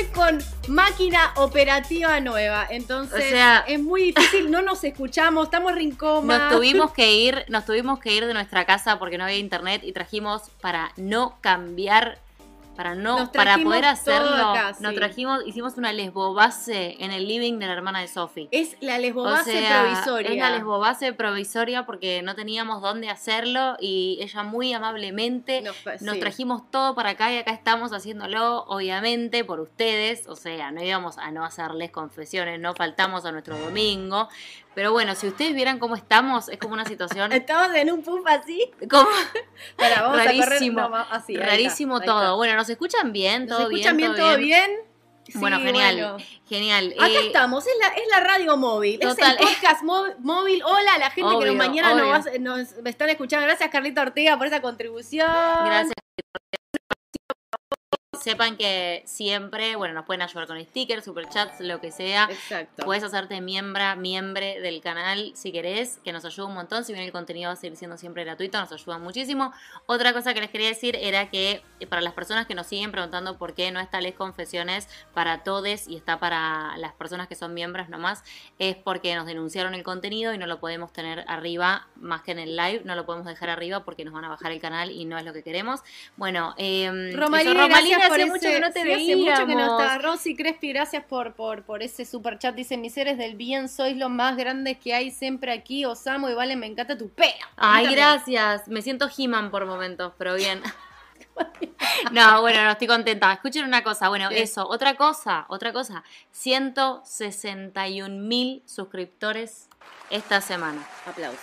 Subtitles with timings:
[0.00, 0.38] estoy con
[0.68, 6.38] máquina operativa nueva, entonces O sea- es muy difícil, no nos escuchamos, estamos rincoma.
[6.38, 9.82] Nos tuvimos que ir, nos tuvimos que ir de nuestra casa porque no había internet
[9.84, 12.18] y trajimos para no cambiar,
[12.78, 17.66] para no, para poder hacerlo, acá, nos trajimos, hicimos una lesbobase en el living de
[17.66, 18.46] la hermana de Sofi.
[18.52, 20.30] Es la O lesbobase sea, provisoria.
[20.30, 25.94] Es la lesbobase provisoria porque no teníamos dónde hacerlo y ella muy amablemente Nos fa-
[26.00, 26.20] nos sí.
[26.20, 30.28] trajimos todo para acá y acá estamos haciéndolo, obviamente, por ustedes.
[30.28, 34.28] O sea, no íbamos a no hacerles confesiones, no faltamos a nuestro domingo.
[34.78, 38.24] Pero bueno, si ustedes vieran cómo estamos, es como una situación Estamos en un puff
[38.28, 38.70] así.
[38.88, 39.08] como
[39.76, 40.38] Para, vamos a correr.
[40.48, 42.36] Rarísimo, no, va- así, está, rarísimo todo.
[42.36, 43.46] Bueno, ¿nos escuchan bien?
[43.46, 44.12] ¿Nos ¿Todo escuchan bien?
[44.12, 44.24] bien?
[44.24, 44.70] ¿Todo bien?
[45.34, 46.16] Bueno, genial, bueno.
[46.48, 46.94] genial.
[46.96, 49.34] Acá Eh, estamos, es la, es la radio móvil, Total.
[49.34, 50.62] es el podcast mó- móvil.
[50.64, 53.46] Hola a la gente que nos mañana nos, nos están escuchando.
[53.46, 55.26] Gracias Carlita Ortega por esa contribución.
[55.64, 55.92] Gracias.
[58.20, 62.28] Sepan que siempre, bueno, nos pueden ayudar con stickers, superchats, lo que sea.
[62.30, 62.84] Exacto.
[62.84, 66.84] Puedes hacerte miembra, miembre del canal si querés, que nos ayuda un montón.
[66.84, 69.52] Si bien el contenido va a seguir siendo siempre gratuito, nos ayuda muchísimo.
[69.86, 72.92] Otra cosa que les quería decir era que eh, para las personas que nos siguen
[72.92, 77.34] preguntando por qué no está Les Confesiones para todes y está para las personas que
[77.34, 78.24] son miembros nomás,
[78.58, 82.38] es porque nos denunciaron el contenido y no lo podemos tener arriba más que en
[82.38, 82.82] el live.
[82.84, 85.24] No lo podemos dejar arriba porque nos van a bajar el canal y no es
[85.24, 85.80] lo que queremos.
[86.16, 89.46] Bueno, eh, Romalina, eso, gracias por hace ese- mucho que no te sí, hace mucho
[89.46, 89.82] que no veíamos.
[89.82, 89.98] está.
[89.98, 92.54] Rosy Crespi, gracias por, por, por ese super chat.
[92.54, 95.84] Dice, mis seres del bien, sois los más grandes que hay siempre aquí.
[95.84, 97.34] Os amo y vale, me encanta tu pea.
[97.56, 98.68] Ay, gracias.
[98.68, 100.62] Me siento He-Man por momentos, pero bien.
[102.12, 103.32] No, bueno, no estoy contenta.
[103.32, 104.08] Escuchen una cosa.
[104.08, 104.66] Bueno, eso.
[104.68, 106.02] Otra cosa, otra cosa.
[106.32, 109.68] 161 mil suscriptores
[110.10, 110.84] esta semana.
[111.06, 111.38] Aplausos.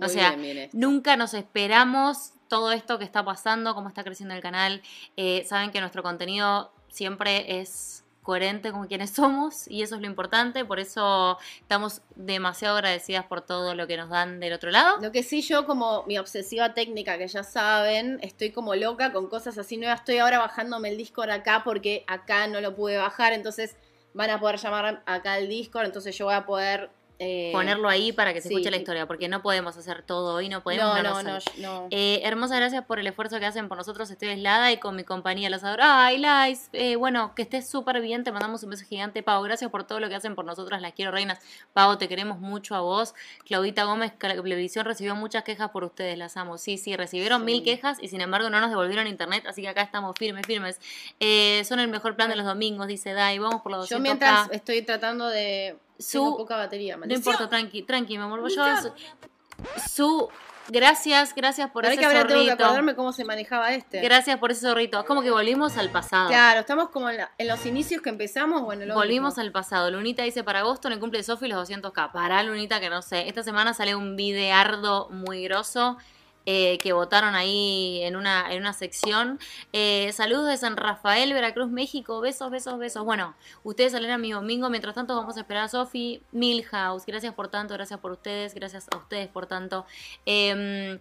[0.00, 0.76] O sea, bien, bien esto.
[0.78, 4.82] Nunca nos esperamos todo esto que está pasando, cómo está creciendo el canal.
[5.16, 10.06] Eh, saben que nuestro contenido siempre es coherente con quienes somos y eso es lo
[10.06, 10.64] importante.
[10.64, 14.98] Por eso estamos demasiado agradecidas por todo lo que nos dan del otro lado.
[15.00, 19.28] Lo que sí, yo como mi obsesiva técnica, que ya saben, estoy como loca con
[19.28, 20.00] cosas así nuevas.
[20.00, 23.76] Estoy ahora bajándome el Discord acá porque acá no lo pude bajar, entonces
[24.12, 26.90] van a poder llamar acá al Discord, entonces yo voy a poder...
[27.18, 28.54] eh, Ponerlo ahí para que se sí.
[28.54, 31.44] escuche la historia, porque no podemos hacer todo hoy, no podemos.
[31.58, 31.88] No.
[31.90, 34.10] Eh, hermosas gracias por el esfuerzo que hacen por nosotros.
[34.10, 35.82] Estoy aislada y con mi compañía los adoro.
[35.84, 38.24] Ay, Lais, eh, bueno, que estés súper bien.
[38.24, 39.42] Te mandamos un beso gigante, Pau.
[39.42, 40.82] Gracias por todo lo que hacen por nosotras.
[40.82, 41.38] Las quiero, reinas.
[41.72, 43.14] Pau, te queremos mucho a vos.
[43.44, 46.18] Claudita Gómez, Televisión recibió muchas quejas por ustedes.
[46.18, 46.58] Las amo.
[46.58, 47.46] Sí, sí, recibieron Sí.
[47.46, 49.44] mil quejas y sin embargo no nos devolvieron internet.
[49.46, 50.80] Así que acá estamos firmes, firmes.
[51.20, 53.38] Eh, son el mejor plan de los domingos, dice Dai.
[53.38, 55.76] Vamos por los Yo 200 mientras estoy tratando de...
[55.98, 57.20] Su- Tengo poca batería, no maldición.
[57.34, 58.40] importa, tranqui, tranqui, mi amor.
[58.50, 58.92] Yo, su,
[59.90, 60.28] su-
[60.68, 62.64] gracias, gracias por ese que ahora tengo que zorrito.
[62.64, 64.00] acordarme cómo se manejaba este.
[64.00, 64.98] Gracias por ese zorrito.
[65.00, 66.28] Es como que volvimos al pasado.
[66.28, 69.42] Claro, estamos como en, la- en los inicios que empezamos, bueno, lo Volvimos mismo.
[69.42, 69.90] al pasado.
[69.90, 72.12] Lunita dice para agosto en el cumple de Sofi los 200k.
[72.12, 73.28] Pará, Lunita, que no sé.
[73.28, 75.96] Esta semana sale un videardo muy grosso
[76.46, 79.38] eh, que votaron ahí en una, en una sección.
[79.72, 82.20] Eh, saludos de San Rafael, Veracruz, México.
[82.20, 83.04] Besos, besos, besos.
[83.04, 83.34] Bueno,
[83.64, 84.70] ustedes salen a mi domingo.
[84.70, 86.22] Mientras tanto, vamos a esperar a Sofi.
[86.32, 89.86] Milhouse, gracias por tanto, gracias por ustedes, gracias a ustedes por tanto.
[90.24, 90.98] Em,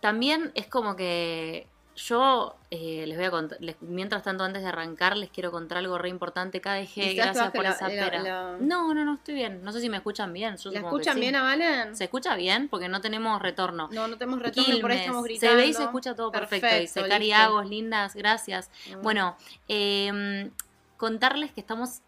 [0.00, 4.68] también es como que yo eh, les voy a contar, les- mientras tanto antes de
[4.68, 6.60] arrancar les quiero contar algo re importante.
[6.60, 8.22] KDG, gracias por la- esa la- pera.
[8.22, 9.62] la- No, no, no, estoy bien.
[9.62, 10.56] No sé si me escuchan bien.
[10.56, 11.20] Yo ¿La supongo que escuchan sí.
[11.20, 11.94] bien a Valen?
[11.96, 12.68] ¿Se escucha bien?
[12.68, 13.88] Porque no tenemos retorno.
[13.92, 15.50] No, no tenemos retorno, por ahí Quilmes, estamos gritando.
[15.52, 16.74] Se ve y se escucha todo perfecto.
[16.78, 17.40] Dice Cari listo.
[17.42, 18.70] Agos, lindas, gracias.
[18.96, 19.02] Mm.
[19.02, 19.36] Bueno,
[19.68, 20.50] eh,
[20.96, 22.00] contarles que estamos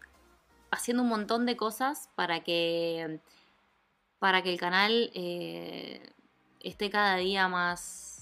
[0.71, 3.19] haciendo un montón de cosas para que
[4.19, 6.01] para que el canal eh,
[6.61, 8.14] esté cada día más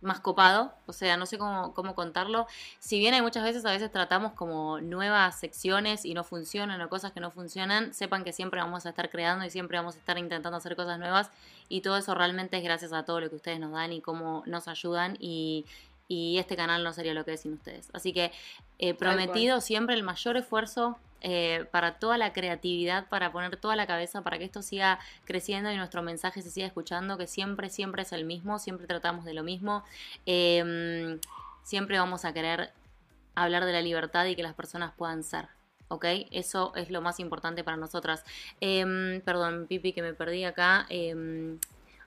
[0.00, 2.46] más copado, o sea, no sé cómo, cómo contarlo.
[2.78, 6.88] Si bien hay muchas veces, a veces tratamos como nuevas secciones y no funcionan o
[6.88, 9.98] cosas que no funcionan, sepan que siempre vamos a estar creando y siempre vamos a
[9.98, 11.30] estar intentando hacer cosas nuevas
[11.68, 14.42] y todo eso realmente es gracias a todo lo que ustedes nos dan y cómo
[14.46, 15.66] nos ayudan y,
[16.06, 17.88] y este canal no sería lo que es sin ustedes.
[17.92, 18.32] Así que
[18.78, 23.86] eh, prometido siempre el mayor esfuerzo eh, para toda la creatividad, para poner toda la
[23.86, 28.02] cabeza, para que esto siga creciendo y nuestro mensaje se siga escuchando, que siempre, siempre
[28.02, 29.84] es el mismo, siempre tratamos de lo mismo,
[30.26, 31.18] eh,
[31.64, 32.72] siempre vamos a querer
[33.34, 35.48] hablar de la libertad y que las personas puedan ser.
[35.90, 36.04] ¿Ok?
[36.30, 38.22] Eso es lo más importante para nosotras.
[38.60, 40.86] Em, perdón, Pipi, que me perdí acá.
[40.90, 41.58] Em,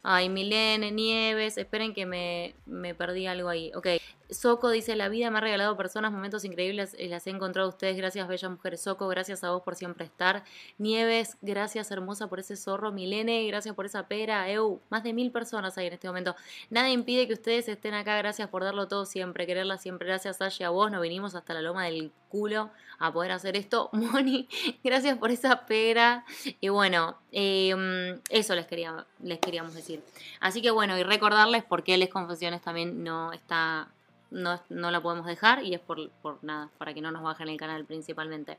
[0.04, 3.72] ay, Milene, Nieves, esperen que me, me perdí algo ahí.
[3.74, 3.88] Ok.
[4.32, 7.98] Soco dice, la vida me ha regalado personas, momentos increíbles, y las he encontrado ustedes.
[7.98, 8.78] Gracias, bella mujer.
[8.78, 10.46] Soco, gracias a vos por siempre estar.
[10.78, 12.94] Nieves, gracias, hermosa, por ese zorro.
[12.94, 14.50] Milene, gracias por esa pera.
[14.50, 16.34] Eu, más de mil personas hay en este momento.
[16.70, 18.16] Nada impide que ustedes estén acá.
[18.18, 20.08] Gracias por darlo todo siempre, quererla siempre.
[20.08, 20.90] Gracias, Sasha, a vos.
[20.90, 23.90] Nos vinimos hasta la loma del culo a poder hacer esto.
[23.94, 24.48] Moni,
[24.82, 26.24] gracias por esa pera.
[26.62, 30.02] Y bueno, em, eso les, quería, les queríamos decir.
[30.40, 33.90] Así que bueno, y recordarles por qué Les Confesiones también no está
[34.32, 37.50] no, no la podemos dejar y es por, por nada, para que no nos bajen
[37.50, 38.58] el canal principalmente.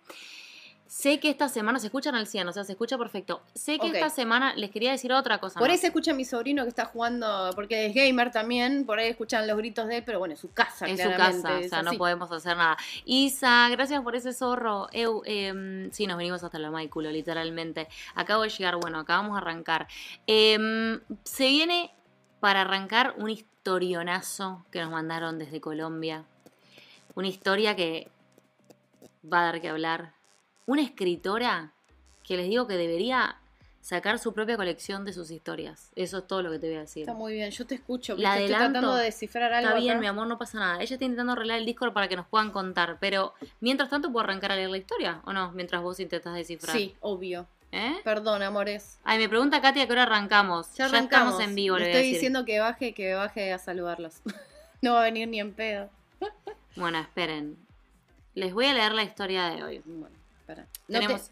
[0.92, 3.40] Sé que esta semana se escuchan al 100, o sea, se escucha perfecto.
[3.54, 5.58] Sé que esta semana les quería decir otra cosa.
[5.58, 5.80] Por ahí más.
[5.80, 9.56] se escucha mi sobrino que está jugando, porque es gamer también, por ahí escuchan los
[9.56, 12.30] gritos de él, pero bueno, es su casa, En su casa, o sea, no podemos
[12.30, 12.76] hacer nada.
[13.06, 14.88] Isa, gracias por ese zorro.
[14.92, 17.88] Eu, em, sí, nos venimos hasta la y culo, literalmente.
[18.14, 19.88] Acabo de llegar, bueno, acabamos de arrancar.
[20.26, 21.90] Em, se viene
[22.38, 23.30] para arrancar un
[23.62, 26.24] historionazo que nos mandaron desde Colombia.
[27.14, 28.08] Una historia que
[29.32, 30.14] va a dar que hablar.
[30.66, 31.72] Una escritora
[32.24, 33.36] que les digo que debería
[33.80, 35.92] sacar su propia colección de sus historias.
[35.94, 37.02] Eso es todo lo que te voy a decir.
[37.02, 38.72] Está muy bien, yo te escucho, La estoy adelanto.
[38.80, 40.00] tratando de descifrar algo Está bien, acá.
[40.00, 40.74] mi amor, no pasa nada.
[40.82, 44.24] Ella está intentando arreglar el Discord para que nos puedan contar, pero mientras tanto puedo
[44.24, 45.52] arrancar a leer la historia, ¿o no?
[45.52, 46.76] Mientras vos intentas descifrar.
[46.76, 47.46] Sí, obvio.
[47.72, 47.96] ¿Eh?
[48.04, 48.98] Perdón, amores.
[49.02, 50.74] Ay, me pregunta Katia que hora arrancamos.
[50.74, 51.34] Ya arrancamos.
[51.34, 52.14] estamos en vivo, le Le voy a estoy decir.
[52.14, 54.20] diciendo que baje, que baje a saludarlos.
[54.82, 55.88] no va a venir ni en pedo.
[56.76, 57.56] Bueno, esperen.
[58.34, 59.82] Les voy a leer la historia de hoy.
[59.84, 60.66] Bueno, espera.
[60.86, 61.31] No Tenemos...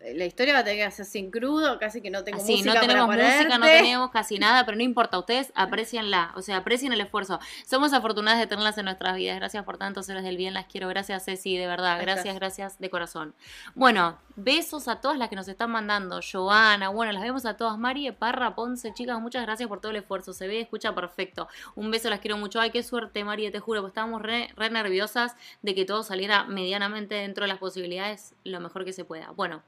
[0.00, 2.80] La historia va a tener que hacer sin crudo, casi que no tengo música no
[2.80, 6.92] tenemos para música, no tenemos casi nada, pero no importa, ustedes aprecienla, o sea, aprecien
[6.92, 7.40] el esfuerzo.
[7.66, 9.36] Somos afortunadas de tenerlas en nuestras vidas.
[9.36, 10.88] Gracias por tantos seres del bien, las quiero.
[10.88, 12.00] Gracias, Ceci, de verdad.
[12.00, 13.34] Gracias, gracias de corazón.
[13.74, 16.20] Bueno, besos a todas las que nos están mandando.
[16.22, 17.76] Joana, bueno, las vemos a todas.
[17.76, 20.32] Mari, Parra, Ponce, chicas, muchas gracias por todo el esfuerzo.
[20.32, 21.48] Se ve y escucha perfecto.
[21.74, 22.60] Un beso, las quiero mucho.
[22.60, 26.44] Ay, qué suerte, Mari, te juro, pues estábamos re, re nerviosas de que todo saliera
[26.44, 29.32] medianamente dentro de las posibilidades, lo mejor que se pueda.
[29.32, 29.62] Bueno,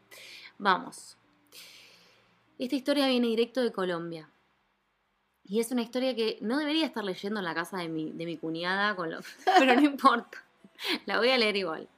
[0.60, 1.16] vamos.
[2.58, 4.28] Esta historia viene directo de Colombia.
[5.44, 8.26] Y es una historia que no debería estar leyendo en la casa de mi, de
[8.26, 9.20] mi cuñada, con lo-
[9.58, 10.44] pero no importa.
[11.06, 11.88] La voy a leer igual.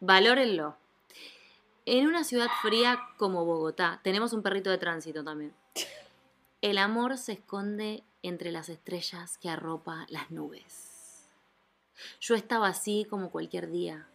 [0.00, 0.76] Valórenlo.
[1.84, 5.54] En una ciudad fría como Bogotá, tenemos un perrito de tránsito también.
[6.60, 11.26] El amor se esconde entre las estrellas que arropa las nubes.
[12.20, 14.06] Yo estaba así como cualquier día,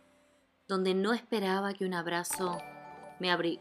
[0.67, 2.57] donde no esperaba que un abrazo
[3.19, 3.59] me abri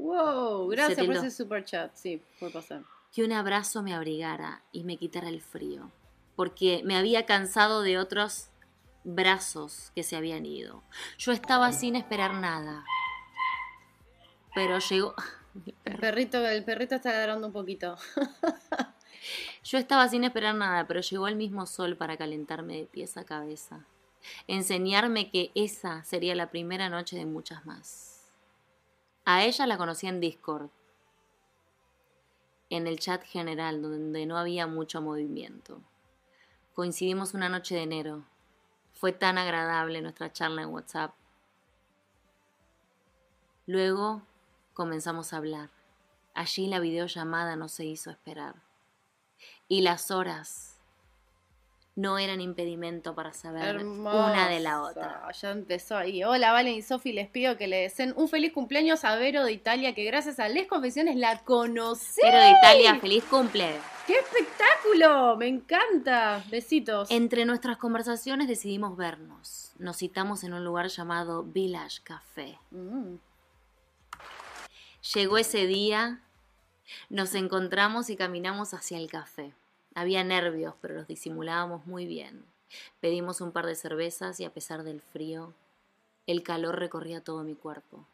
[0.00, 1.94] Wow, gracias por ese super chat.
[1.94, 2.82] Sí, puede pasar.
[3.12, 5.90] que un abrazo me abrigara y me quitara el frío,
[6.36, 8.48] porque me había cansado de otros
[9.04, 10.82] brazos que se habían ido.
[11.18, 12.84] Yo estaba sin esperar nada,
[14.54, 15.14] pero llegó...
[15.84, 17.96] El perrito, el perrito está ladrando un poquito.
[19.64, 23.24] Yo estaba sin esperar nada, pero llegó el mismo sol para calentarme de pies a
[23.24, 23.84] cabeza,
[24.46, 28.09] enseñarme que esa sería la primera noche de muchas más.
[29.32, 30.70] A ella la conocí en Discord,
[32.68, 35.80] en el chat general, donde no había mucho movimiento.
[36.74, 38.24] Coincidimos una noche de enero.
[38.92, 41.14] Fue tan agradable nuestra charla en WhatsApp.
[43.66, 44.22] Luego
[44.74, 45.70] comenzamos a hablar.
[46.34, 48.56] Allí la videollamada no se hizo esperar.
[49.68, 50.79] Y las horas
[51.96, 55.30] no eran impedimento para saber una de la otra.
[55.32, 56.22] Ya empezó ahí.
[56.24, 59.52] Hola, Valen y Sofi, les pido que le deseen un feliz cumpleaños a Vero de
[59.52, 62.20] Italia, que gracias a Les Confesiones la conocí.
[62.22, 63.76] Pero de Italia, feliz cumple.
[64.06, 65.36] ¡Qué espectáculo!
[65.36, 66.44] Me encanta.
[66.50, 67.10] Besitos.
[67.10, 69.72] Entre nuestras conversaciones decidimos vernos.
[69.78, 72.58] Nos citamos en un lugar llamado Village Café.
[72.70, 73.16] Mm.
[75.14, 76.20] Llegó ese día,
[77.08, 79.54] nos encontramos y caminamos hacia el café.
[79.94, 82.44] Había nervios, pero los disimulábamos muy bien.
[83.00, 85.52] Pedimos un par de cervezas y a pesar del frío,
[86.26, 88.06] el calor recorría todo mi cuerpo.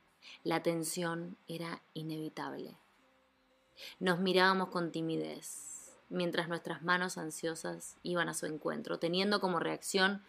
[0.42, 2.76] La tensión era inevitable.
[4.00, 10.22] Nos mirábamos con timidez, mientras nuestras manos ansiosas iban a su encuentro, teniendo como reacción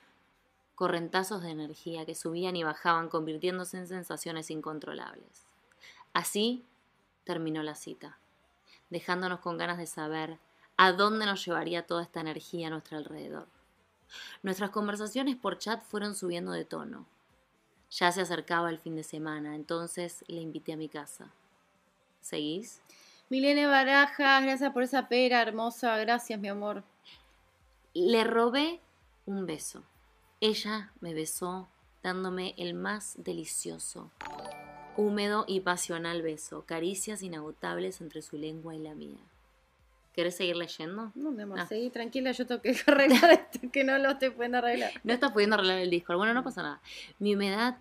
[0.75, 5.47] correntazos de energía que subían y bajaban, convirtiéndose en sensaciones incontrolables.
[6.13, 6.65] Así
[7.23, 8.19] terminó la cita,
[8.89, 10.37] dejándonos con ganas de saber
[10.77, 13.47] a dónde nos llevaría toda esta energía a nuestro alrededor.
[14.43, 17.05] Nuestras conversaciones por chat fueron subiendo de tono.
[17.89, 21.31] Ya se acercaba el fin de semana, entonces le invité a mi casa.
[22.21, 22.81] ¿Seguís?
[23.29, 25.97] Milene Barajas, gracias por esa pera hermosa.
[25.97, 26.83] Gracias, mi amor.
[27.93, 28.79] Le robé
[29.25, 29.83] un beso.
[30.39, 31.67] Ella me besó
[32.03, 34.11] dándome el más delicioso,
[34.95, 39.19] húmedo y pasional beso, caricias inagotables entre su lengua y la mía.
[40.17, 41.11] ¿Querés seguir leyendo?
[41.13, 41.67] No, mi amor, Ah.
[41.67, 44.91] seguí tranquila, yo tengo que arreglar esto, que no lo estoy pudiendo arreglar.
[45.03, 46.17] No estás pudiendo arreglar el Discord.
[46.17, 46.81] Bueno, no pasa nada.
[47.19, 47.77] Mi humedad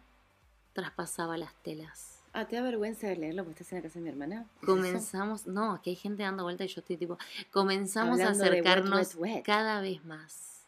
[0.75, 2.23] traspasaba las telas.
[2.35, 4.43] Ah, ¿te da vergüenza de leerlo porque estás en la casa de mi hermana?
[4.43, 4.67] ¿Es eso?
[4.67, 7.17] Comenzamos, no, que hay gente dando vuelta y yo estoy tipo,
[7.51, 9.43] comenzamos Hablando a wet, acercarnos wet, wet.
[9.43, 10.67] cada vez más.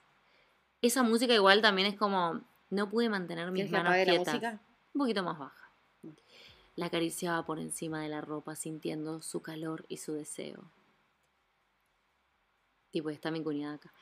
[0.81, 4.35] Esa música igual también es como, no pude mantener mis ¿Quieres que manos la quietas.
[4.35, 4.61] música?
[4.95, 5.71] Un poquito más baja.
[6.77, 10.65] La acariciaba por encima de la ropa, sintiendo su calor y su deseo.
[12.91, 13.93] Tipo, está mi cuñada acá.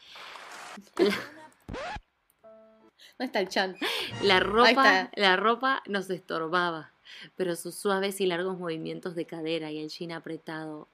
[3.19, 3.77] ¿Dónde está el chan?
[4.23, 6.93] La ropa, la ropa nos estorbaba,
[7.37, 10.89] pero sus suaves y largos movimientos de cadera y el jean apretado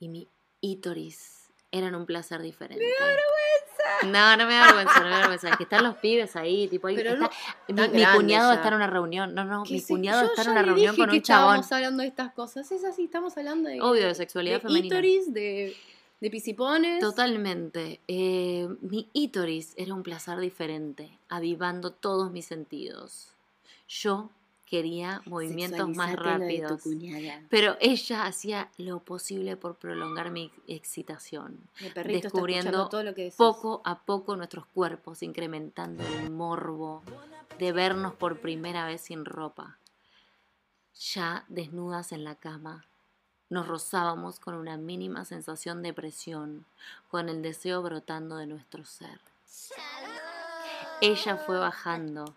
[0.00, 0.28] y mi
[0.60, 2.84] ítoris eran un placer diferente.
[4.06, 5.48] No, no me da vergüenza, no me da vergüenza.
[5.50, 7.30] Es que están los pibes ahí, tipo, ahí está- no,
[7.68, 8.54] mi, mi cuñado ya.
[8.56, 9.34] está en una reunión.
[9.34, 11.60] No, no, mi sí, cuñado yo está en una reunión con que un chabón.
[11.60, 12.70] estábamos hablando de estas cosas.
[12.72, 13.80] Es así, estamos hablando de...
[13.80, 14.86] Obvio, de sexualidad de femenina.
[14.86, 15.76] ítoris, de,
[16.24, 17.00] de pisipones.
[17.00, 18.00] Totalmente.
[18.08, 23.28] Eh, mi ítoris era un placer diferente, avivando todos mis sentidos.
[23.86, 24.30] Yo
[24.64, 26.80] quería movimientos más rápidos.
[27.50, 31.60] Pero ella hacía lo posible por prolongar mi excitación,
[32.06, 37.02] descubriendo todo lo que poco a poco nuestros cuerpos, incrementando el morbo
[37.58, 39.76] de vernos por primera vez sin ropa.
[41.12, 42.86] Ya desnudas en la cama,
[43.54, 46.66] nos rozábamos con una mínima sensación de presión,
[47.08, 49.20] con el deseo brotando de nuestro ser.
[51.00, 52.34] Ella fue bajando,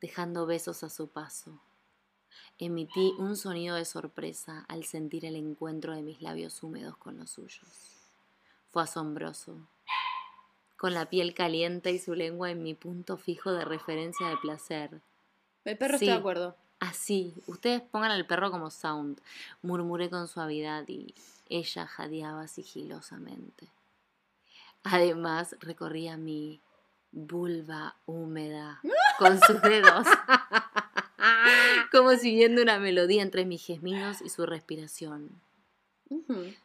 [0.00, 1.58] dejando besos a su paso.
[2.56, 7.30] Emití un sonido de sorpresa al sentir el encuentro de mis labios húmedos con los
[7.30, 7.66] suyos.
[8.70, 9.56] Fue asombroso.
[10.76, 15.00] Con la piel caliente y su lengua en mi punto fijo de referencia de placer.
[15.64, 16.04] El perro Sí.
[16.04, 16.56] está de acuerdo.
[16.80, 19.20] Así, ustedes pongan al perro como sound.
[19.62, 21.14] Murmuré con suavidad y
[21.48, 23.68] ella jadeaba sigilosamente.
[24.84, 26.60] Además, recorría mi
[27.10, 28.80] vulva húmeda
[29.18, 30.06] con sus dedos,
[31.90, 35.30] como siguiendo una melodía entre mis gemidos y su respiración.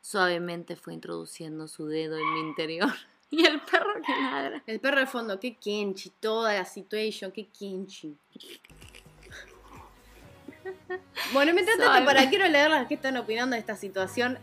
[0.02, 2.94] Suavemente fue introduciendo su dedo en mi interior.
[3.34, 4.64] Y el perro que ladra.
[4.68, 8.16] El perro de fondo, qué kenchi, toda la situación, qué kenchi.
[11.34, 14.38] Bueno, mientras tanto, para quiero leerlas que están opinando de esta situación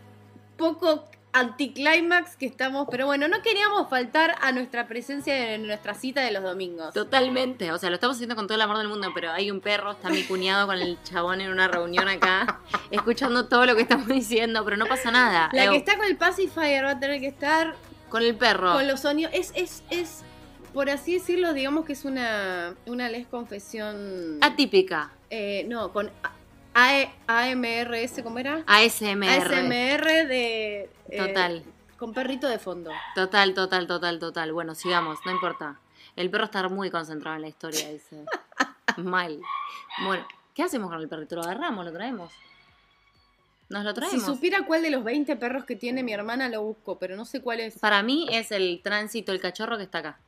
[0.57, 6.21] poco anticlimax que estamos, pero bueno, no queríamos faltar a nuestra presencia en nuestra cita
[6.21, 6.93] de los domingos.
[6.93, 9.61] Totalmente, o sea, lo estamos haciendo con todo el amor del mundo, pero hay un
[9.61, 12.59] perro, está mi cuñado con el chabón en una reunión acá,
[12.91, 15.49] escuchando todo lo que estamos diciendo, pero no pasa nada.
[15.53, 17.75] La que está con el pacifier va a tener que estar
[18.09, 18.73] Con el perro.
[18.73, 19.33] con los sonidos.
[19.33, 20.23] Es, es, es,
[20.73, 24.37] por así decirlo, digamos que es una, una les confesión.
[24.41, 25.11] Atípica.
[25.29, 26.09] eh, no, con
[26.73, 28.63] A- AMRS, ¿cómo era?
[28.67, 29.27] ASMR.
[29.29, 30.89] ASMR de.
[31.09, 31.63] eh, Total,
[31.97, 32.91] con perrito de fondo.
[33.15, 34.53] total, total, total, total.
[34.53, 35.79] Bueno, sigamos, no importa.
[36.15, 38.23] El perro está muy concentrado en la historia, dice.
[38.97, 39.39] Mal.
[40.05, 41.35] Bueno, ¿qué hacemos con el perrito?
[41.35, 41.85] ¿Lo agarramos?
[41.85, 42.31] ¿Lo traemos?
[43.69, 44.23] ¿Nos lo Si traemos?
[44.25, 47.41] supiera cuál de los 20 perros que tiene mi hermana lo busco, pero no sé
[47.41, 47.79] cuál es.
[47.79, 50.19] Para mí es el tránsito, el cachorro que está acá.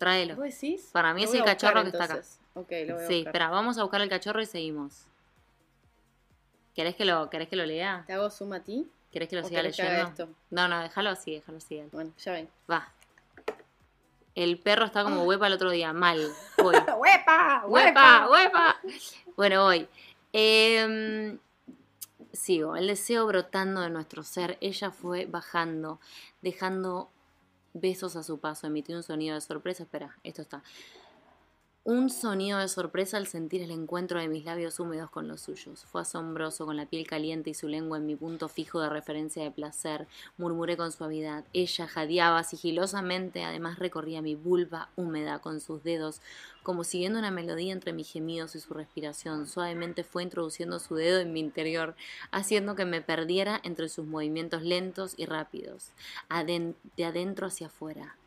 [0.00, 0.34] Tráelo.
[0.34, 0.88] ¿Vos decís?
[0.92, 2.20] Para mí Lo es el buscar, cachorro que está acá.
[2.54, 3.28] Ok, lo voy a Sí, buscar.
[3.28, 5.04] espera, vamos a buscar el cachorro y seguimos.
[6.74, 8.04] ¿Querés que lo, ¿querés que lo lea?
[8.06, 8.90] ¿Te hago zoom a ti?
[9.12, 10.10] ¿Querés que lo ¿O siga querés que haga leyendo?
[10.24, 10.28] esto?
[10.48, 11.82] No, no, déjalo así, déjalo así.
[11.92, 12.48] Bueno, ya ven.
[12.70, 12.90] Va.
[14.34, 15.04] El perro está Ah.
[15.04, 16.32] como huepa el otro día, mal.
[16.56, 16.74] Voy.
[16.98, 17.64] ¡Huepa!
[17.66, 18.28] ¡Huepa!
[18.30, 18.80] ¡Huepa!
[19.36, 19.86] Bueno, voy.
[20.32, 21.38] Em,
[22.32, 22.74] sigo.
[22.76, 24.56] El deseo brotando de nuestro ser.
[24.62, 26.00] Ella fue bajando,
[26.40, 27.10] dejando
[27.72, 28.66] besos a su paso.
[28.66, 29.84] Emitió un sonido de sorpresa.
[29.84, 30.62] Espera, esto está.
[31.82, 35.86] Un sonido de sorpresa al sentir el encuentro de mis labios húmedos con los suyos.
[35.86, 39.42] Fue asombroso con la piel caliente y su lengua en mi punto fijo de referencia
[39.42, 40.06] de placer.
[40.36, 41.46] Murmuré con suavidad.
[41.54, 46.20] Ella jadeaba sigilosamente, además recorría mi vulva húmeda con sus dedos,
[46.62, 49.46] como siguiendo una melodía entre mis gemidos y su respiración.
[49.46, 51.96] Suavemente fue introduciendo su dedo en mi interior,
[52.30, 55.92] haciendo que me perdiera entre sus movimientos lentos y rápidos,
[56.28, 58.19] de adentro hacia afuera.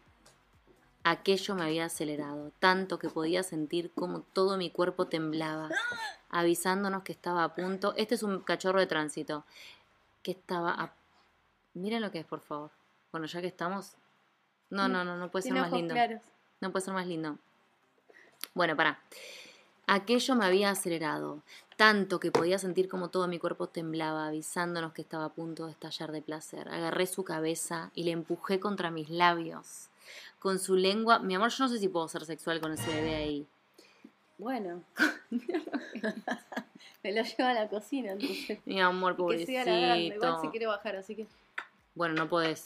[1.03, 5.69] Aquello me había acelerado, tanto que podía sentir como todo mi cuerpo temblaba,
[6.29, 7.93] avisándonos que estaba a punto.
[7.97, 9.43] Este es un cachorro de tránsito,
[10.21, 10.93] que estaba a...
[11.73, 12.71] Miren lo que es, por favor.
[13.11, 13.95] Bueno, ya que estamos...
[14.69, 15.93] No, no, no, no puede ser más lindo.
[15.93, 16.21] claros.
[16.61, 17.37] No puede ser más lindo.
[18.53, 18.99] Bueno, pará.
[19.85, 21.41] Aquello me había acelerado,
[21.75, 25.73] tanto que podía sentir como todo mi cuerpo temblaba, avisándonos que estaba a punto de
[25.73, 26.69] estallar de placer.
[26.69, 29.89] Agarré su cabeza y le empujé contra mis labios.
[30.39, 33.15] Con su lengua, mi amor, yo no sé si puedo ser sexual con ese bebé
[33.15, 33.47] ahí.
[34.37, 34.83] Bueno.
[37.03, 38.59] Me lo lleva a la cocina, entonces.
[38.65, 39.95] Mi amor, Y que siga ladrando.
[39.95, 40.51] Igual se pobrecito.
[40.51, 41.27] quiere bajar, así que.
[41.95, 42.63] Bueno, no podés.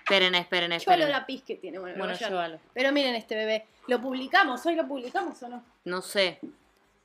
[0.00, 1.02] Esperen, esperen, esperen.
[1.04, 1.78] olor a pis que tiene.
[1.78, 2.58] Bueno, Bueno, llévalo.
[2.74, 3.66] Pero miren este bebé.
[3.86, 4.64] ¿Lo publicamos?
[4.66, 5.64] ¿Hoy lo publicamos o no?
[5.84, 6.40] No sé.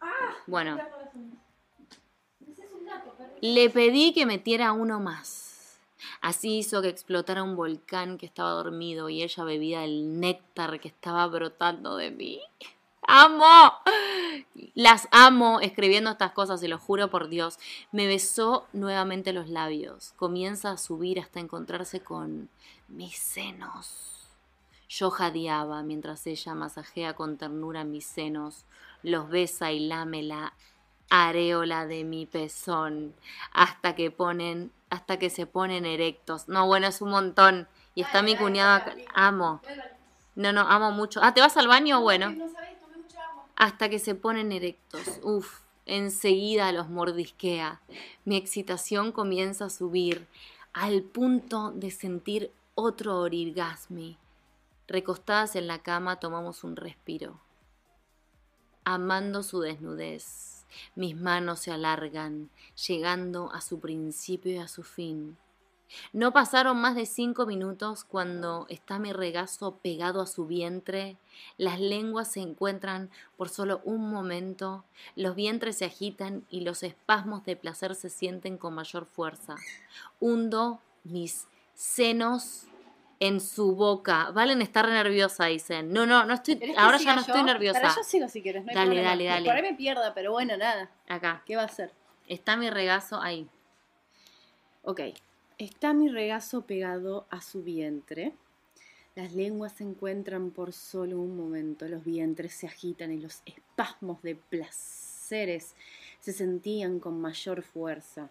[0.01, 0.77] Ah, Bueno.
[0.77, 3.15] es un gato.
[3.41, 5.49] Le pedí que metiera uno más.
[6.22, 10.88] Así hizo que explotara un volcán que estaba dormido y ella bebía el néctar que
[10.88, 12.41] estaba brotando de mí.
[13.01, 13.74] ¡Amo!
[14.75, 17.58] Las amo escribiendo estas cosas, se lo juro por Dios.
[17.91, 20.13] Me besó nuevamente los labios.
[20.15, 22.50] Comienza a subir hasta encontrarse con
[22.88, 24.20] mis senos.
[24.88, 28.65] Yo jadeaba mientras ella masajea con ternura mis senos,
[29.03, 30.53] los besa y lame la
[31.09, 33.13] areola de mi pezón
[33.51, 36.47] hasta que ponen, hasta que se ponen erectos.
[36.47, 37.67] No, bueno, es un montón.
[37.95, 38.83] Y está Ay, mi ay, cuñada.
[38.85, 39.11] ay, acá.
[39.15, 39.61] Amo.
[40.35, 41.19] No, no, amo mucho.
[41.23, 42.01] Ah, ¿te vas al baño?
[42.01, 42.33] Bueno.
[43.55, 45.19] Hasta que se ponen erectos.
[45.23, 47.81] Uf, enseguida los mordisquea.
[48.23, 50.27] Mi excitación comienza a subir
[50.73, 54.17] al punto de sentir otro orgasmi.
[54.87, 57.39] Recostadas en la cama tomamos un respiro.
[58.85, 60.58] Amando su desnudez,
[60.95, 62.49] mis manos se alargan,
[62.88, 65.38] llegando a su principio y a su fin.
[66.13, 71.17] No pasaron más de cinco minutos cuando está mi regazo pegado a su vientre,
[71.57, 74.83] las lenguas se encuentran por solo un momento,
[75.15, 79.55] los vientres se agitan y los espasmos de placer se sienten con mayor fuerza.
[80.19, 82.68] Hundo mis senos
[83.19, 84.31] en su boca.
[84.31, 85.91] Valen estar nerviosa, dicen.
[85.91, 87.27] No, no, no estoy, ¿Querés que ahora ya no yo?
[87.27, 87.79] estoy nerviosa.
[87.81, 89.09] Pero yo sigo si quieres, no hay Dale, problema.
[89.09, 89.45] dale, dale.
[89.45, 90.89] Por ahí me pierda, pero bueno, nada.
[91.07, 91.43] Acá.
[91.45, 91.91] ¿Qué va a hacer?
[92.27, 93.47] Está mi regazo ahí.
[94.83, 95.01] Ok.
[95.57, 98.33] Está mi regazo pegado a su vientre.
[99.15, 101.88] Las lenguas se encuentran por solo un momento.
[101.88, 105.75] Los vientres se agitan y los espasmos de placeres
[106.21, 108.29] se sentían con mayor fuerza.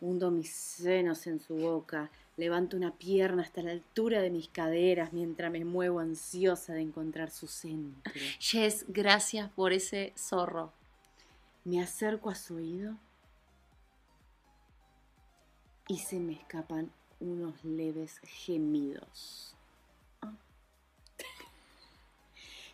[0.00, 2.10] Hundo mis senos en su boca.
[2.36, 7.30] Levanto una pierna hasta la altura de mis caderas mientras me muevo ansiosa de encontrar
[7.30, 8.12] su centro.
[8.40, 10.72] Jess, gracias por ese zorro.
[11.64, 12.96] Me acerco a su oído
[15.88, 16.90] y se me escapan
[17.20, 19.54] unos leves gemidos.
[20.22, 20.34] Ah.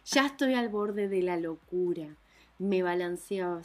[0.06, 2.16] Ya estoy al borde de la locura.
[2.58, 3.62] Me balanceaba,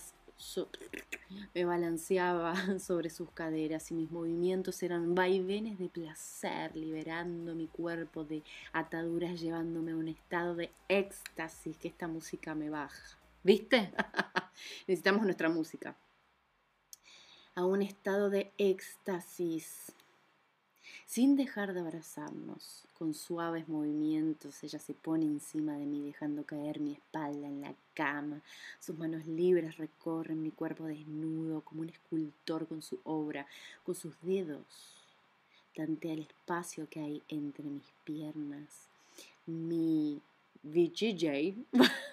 [1.53, 8.23] me balanceaba sobre sus caderas y mis movimientos eran vaivenes de placer, liberando mi cuerpo
[8.23, 13.17] de ataduras, llevándome a un estado de éxtasis que esta música me baja.
[13.43, 13.91] ¿Viste?
[14.87, 15.97] Necesitamos nuestra música.
[17.55, 19.93] A un estado de éxtasis.
[21.05, 26.79] Sin dejar de abrazarnos, con suaves movimientos, ella se pone encima de mí, dejando caer
[26.79, 28.41] mi espalda en la cama.
[28.79, 33.45] Sus manos libres recorren mi cuerpo desnudo, como un escultor con su obra.
[33.83, 34.65] Con sus dedos
[35.75, 38.87] tantea el espacio que hay entre mis piernas.
[39.45, 40.21] Mi
[40.63, 41.55] VJJ,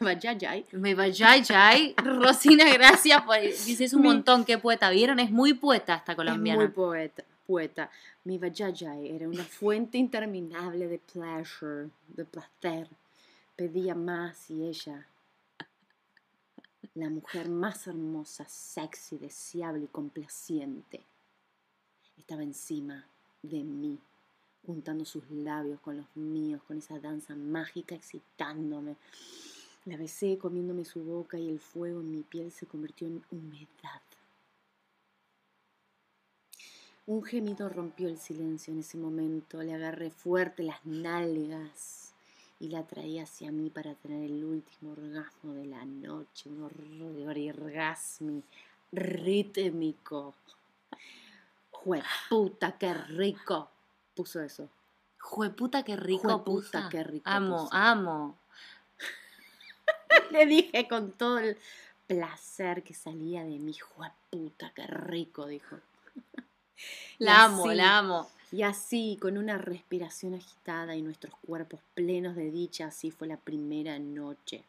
[0.01, 1.73] vajayjay, Me vaya, ya.
[2.03, 3.23] Rosina, gracias.
[3.23, 4.91] por- Dice, es un Mi- montón, qué poeta.
[4.91, 5.21] ¿Vieron?
[5.21, 6.59] Es muy poeta esta Es colombiana.
[6.61, 7.91] muy poeta, poeta.
[8.25, 12.89] Mi vajayjay era una fuente interminable de pleasure, de placer.
[13.57, 15.07] Pedía más y ella,
[16.95, 21.03] la mujer más hermosa, sexy, deseable y complaciente,
[22.19, 23.05] estaba encima
[23.43, 23.99] de mí,
[24.66, 28.96] juntando sus labios con los míos, con esa danza mágica excitándome.
[29.87, 34.03] La besé comiéndome su boca y el fuego en mi piel se convirtió en humedad.
[37.07, 39.62] Un gemido rompió el silencio en ese momento.
[39.62, 42.14] Le agarré fuerte las nalgas
[42.61, 46.51] y la traí hacia mí para tener el último orgasmo de la noche.
[46.51, 48.42] Un or- orgasmo
[48.92, 50.35] rítmico.
[51.70, 53.70] ¡Jueputa, qué rico!
[54.14, 54.68] Puso eso.
[55.20, 56.23] Jueputa, qué rico.
[56.23, 56.88] Jueputa, puso.
[56.90, 57.75] qué rico Amo, puso.
[57.75, 58.37] amo.
[60.31, 61.57] Le dije con todo el
[62.07, 63.75] placer que salía de mí.
[63.75, 65.46] ¡Jueputa, qué rico!
[65.46, 65.77] Dijo.
[67.18, 68.31] La amo, la amo.
[68.51, 73.37] Y así, con una respiración agitada y nuestros cuerpos plenos de dicha, así fue la
[73.37, 74.64] primera noche.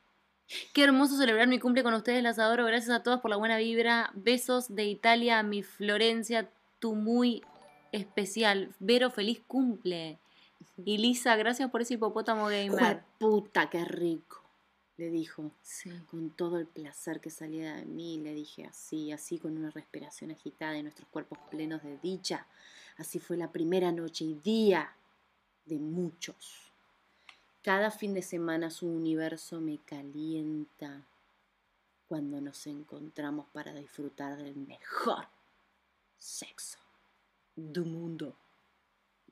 [0.73, 2.65] Qué hermoso celebrar mi cumple con ustedes, las adoro.
[2.65, 4.11] Gracias a todos por la buena vibra.
[4.13, 6.49] Besos de Italia a mi Florencia,
[6.79, 7.43] tu muy
[7.91, 8.73] especial.
[8.79, 10.19] Vero, feliz cumple.
[10.85, 13.03] Y Lisa, gracias por ese hipopótamo gamer.
[13.19, 14.41] puta qué rico!
[14.97, 15.89] Le dijo, Sí.
[16.11, 20.29] con todo el placer que salía de mí, le dije así, así con una respiración
[20.31, 22.45] agitada y nuestros cuerpos plenos de dicha.
[22.97, 24.93] Así fue la primera noche y día
[25.65, 26.71] de muchos.
[27.63, 31.01] Cada fin de semana su universo me calienta
[32.07, 35.25] cuando nos encontramos para disfrutar del mejor
[36.19, 36.77] sexo
[37.71, 38.33] del mundo.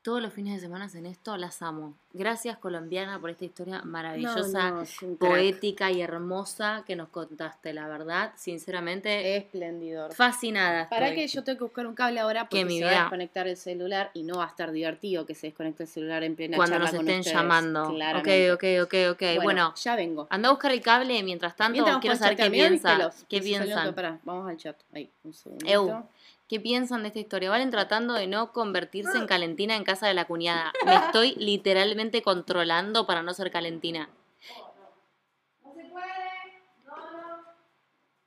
[0.02, 1.94] todos los fines de semana en esto, las amo.
[2.13, 5.18] Gracias colombiana por esta historia maravillosa, No, no, crack.
[5.18, 10.10] poética y hermosa que nos contaste, la verdad, sinceramente, Espléndido.
[10.12, 10.88] fascinada.
[10.89, 11.24] Para estoy.
[11.24, 13.02] que yo tengo que buscar un cable ahora porque Que mi se va a vida-
[13.04, 16.36] desconectar el celular y no va a estar divertido que se desconecte el celular en
[16.38, 17.84] plena Cuando charla nos con estén ustedes, llamando.
[17.84, 18.52] Ok, claramente.
[18.54, 19.44] ok, ok, ok.
[19.44, 20.28] Bueno, ya vengo.
[20.30, 21.74] anda a buscar el cable mientras tanto.
[21.74, 23.94] Mientras quiero saber qué pelos, ¿Qué piensan?
[24.24, 24.78] vamos al chat.
[24.94, 25.70] Ahí, un segundito.
[25.70, 26.04] Eu.
[26.50, 27.52] ¿Qué piensan de esta historia?
[27.52, 30.74] Valen tratando de no convertirse en calentina en casa de la cuñada.
[30.84, 34.10] Me estoy literalmente controlando para no ser calentina.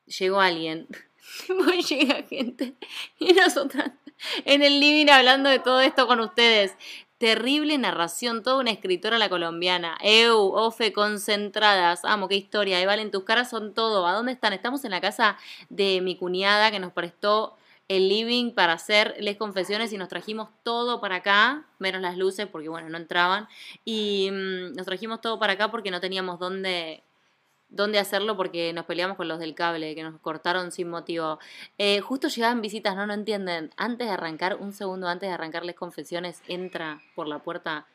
[0.06, 0.86] Llegó alguien.
[1.88, 2.74] Llega gente.
[3.18, 3.90] Y nosotras
[4.44, 6.76] en el living hablando de todo esto con ustedes.
[7.18, 9.98] Terrible narración, toda una escritora la colombiana.
[10.00, 12.04] Eu, Ofe, concentradas.
[12.04, 12.80] Amo, qué historia.
[12.80, 14.06] Y Valen, tus caras son todo.
[14.06, 14.52] ¿A dónde están?
[14.52, 15.36] Estamos en la casa
[15.70, 17.56] de mi cuñada que nos prestó
[17.88, 22.68] el living para hacerles confesiones y nos trajimos todo para acá, menos las luces porque
[22.68, 23.48] bueno, no entraban.
[23.84, 27.02] Y mm, nos trajimos todo para acá porque no teníamos dónde,
[27.68, 31.38] dónde hacerlo porque nos peleamos con los del cable, que nos cortaron sin motivo.
[31.78, 33.70] Eh, justo llegaban visitas, no, no entienden.
[33.76, 37.86] Antes de arrancar, un segundo antes de arrancarles confesiones, entra por la puerta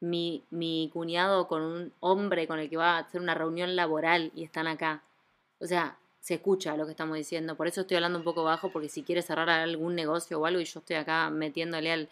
[0.00, 4.32] mi, mi cuñado con un hombre con el que va a hacer una reunión laboral
[4.34, 5.02] y están acá.
[5.60, 7.56] O sea, se escucha lo que estamos diciendo.
[7.56, 10.60] Por eso estoy hablando un poco bajo, porque si quiere cerrar algún negocio o algo
[10.60, 12.08] y yo estoy acá metiéndole al...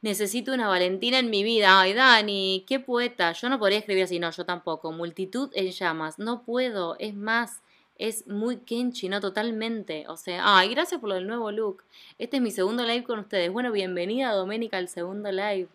[0.00, 1.78] Necesito una Valentina en mi vida.
[1.78, 3.32] Ay, Dani, qué poeta.
[3.32, 4.90] Yo no podría escribir así, no, yo tampoco.
[4.92, 6.18] Multitud en llamas.
[6.18, 6.96] No puedo.
[6.98, 7.60] Es más,
[7.98, 10.06] es muy Kenchi, no totalmente.
[10.08, 11.82] O sea, ay, gracias por lo del nuevo look.
[12.18, 13.52] Este es mi segundo live con ustedes.
[13.52, 15.68] Bueno, bienvenida, Doménica, al segundo live.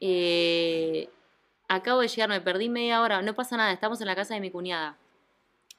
[0.00, 1.08] Eh,
[1.68, 3.22] acabo de llegar, me perdí media hora.
[3.22, 4.96] No pasa nada, estamos en la casa de mi cuñada.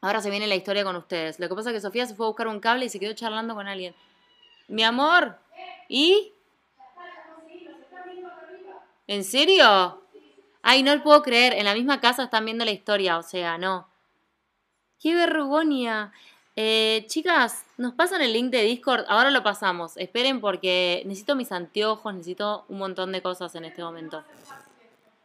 [0.02, 1.40] Ahora se viene la historia con ustedes.
[1.40, 3.14] Lo que pasa es que Sofía se fue a buscar un cable y se quedó
[3.14, 3.94] charlando con alguien.
[4.68, 5.38] Mi amor,
[5.88, 6.34] ¿y?
[9.08, 10.02] ¿En serio?
[10.62, 11.54] Ay, no lo puedo creer.
[11.54, 13.88] En la misma casa están viendo la historia, o sea, no.
[15.00, 16.12] ¡Qué vergonia!
[16.56, 19.06] Eh, chicas, nos pasan el link de Discord.
[19.08, 19.96] Ahora lo pasamos.
[19.98, 24.24] Esperen porque necesito mis anteojos, necesito un montón de cosas en este momento.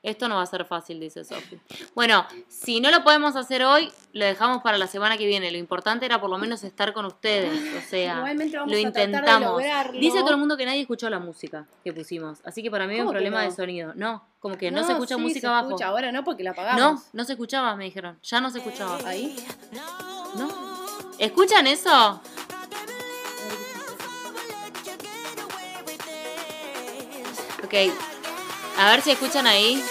[0.05, 1.59] Esto no va a ser fácil, dice Sofi.
[1.95, 5.51] Bueno, si no lo podemos hacer hoy, lo dejamos para la semana que viene.
[5.51, 7.59] Lo importante era por lo menos estar con ustedes.
[7.83, 9.63] O sea, Igualmente vamos lo a tratar de intentamos.
[9.93, 12.41] Dice todo el mundo que nadie escuchó la música que pusimos.
[12.45, 13.51] Así que para mí hay un ¿Cómo que problema no?
[13.51, 13.93] de sonido.
[13.95, 15.69] No, como que no, se escucha sí, música se abajo.
[15.69, 15.87] escucha.
[15.87, 16.79] Ahora no, porque la apagamos.
[16.79, 18.19] No, no se escuchaba, me dijeron.
[18.23, 18.99] Ya no se escuchaba.
[19.07, 19.35] Ahí.
[20.37, 20.49] ¿No?
[21.19, 22.21] ¿Escuchan eso?
[27.65, 28.14] Ok.
[28.77, 29.83] A ver si escuchan ahí.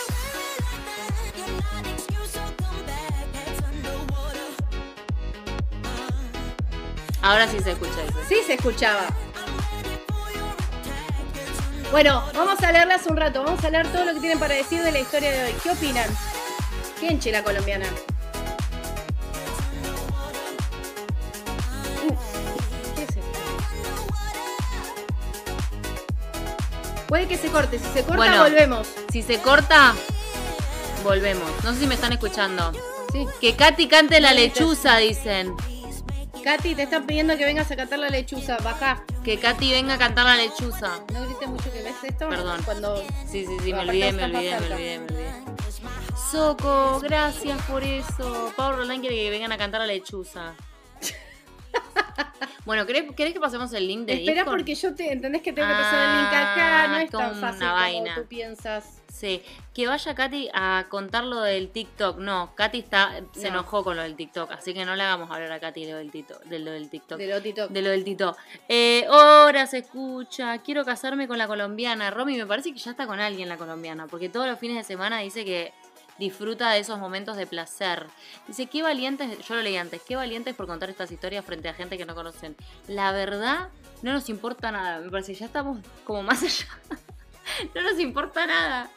[7.22, 8.19] Ahora sí se escucha eso.
[8.28, 9.08] Sí se escuchaba.
[11.91, 13.43] Bueno, vamos a leerlas un rato.
[13.43, 15.56] Vamos a leer todo lo que tienen para decir de la historia de hoy.
[15.63, 16.10] ¿Qué opinan?
[17.00, 17.86] Kenchi, la colombiana.
[27.13, 27.78] Puede que se corte.
[27.78, 28.41] Si se corta, Bueno.
[28.41, 28.88] volvemos.
[29.12, 29.93] Si se corta,
[31.04, 31.47] volvemos.
[31.63, 32.71] No sé si me están escuchando.
[33.12, 33.28] Sí.
[33.39, 35.56] Que Katy cante la lechuza, dicen.
[36.43, 38.58] Katy, te están pidiendo que vengas a cantar la lechuza.
[38.63, 39.04] Baja.
[39.23, 40.89] Que Katy venga a cantar la lechuza.
[41.13, 42.30] No grites mucho que ves esto.
[42.30, 42.63] Perdón.
[42.65, 42.97] Cuando.
[43.32, 45.32] Sí, sí, sí, me olvidé, me olvidé, me olvidé, me olvidé.
[46.32, 48.52] Soco, gracias por eso.
[48.58, 50.56] Pablo Roland quiere que vengan a cantar la lechuza.
[52.65, 54.56] Bueno, ¿querés, querés que pasemos el link de Espera Discord?
[54.58, 57.21] porque yo te entendés que tengo que pasar el link acá, no Ah, es tan
[57.30, 58.15] como fácil una como vaina.
[58.15, 59.02] tú piensas.
[59.12, 62.17] Sí, que vaya Katy a contar lo del TikTok.
[62.19, 63.60] No, Katy está, se No.
[63.60, 65.97] enojó con lo del TikTok, así que no le hagamos hablar a Katy de lo
[65.97, 67.17] del, tito, de lo del TikTok.
[67.19, 67.67] De lo Tito.
[67.67, 68.36] De lo del Tito.
[68.69, 70.58] Eh, ahora se escucha.
[70.60, 72.10] Quiero casarme con la colombiana.
[72.12, 74.08] Romy, me parece que ya está con alguien la colombiana.
[74.08, 75.73] Porque todos los fines de semana dice que
[76.19, 78.08] disfruta de esos momentos de placer.
[78.47, 81.73] Dice, qué valientes, yo lo leí antes, qué valientes por contar estas historias frente a
[81.73, 82.56] gente que no conocen.
[82.88, 83.69] La verdad,
[84.02, 84.99] no nos importa nada.
[84.99, 86.67] Me parece que ya estamos como más allá.
[87.76, 88.89] no nos importa nada.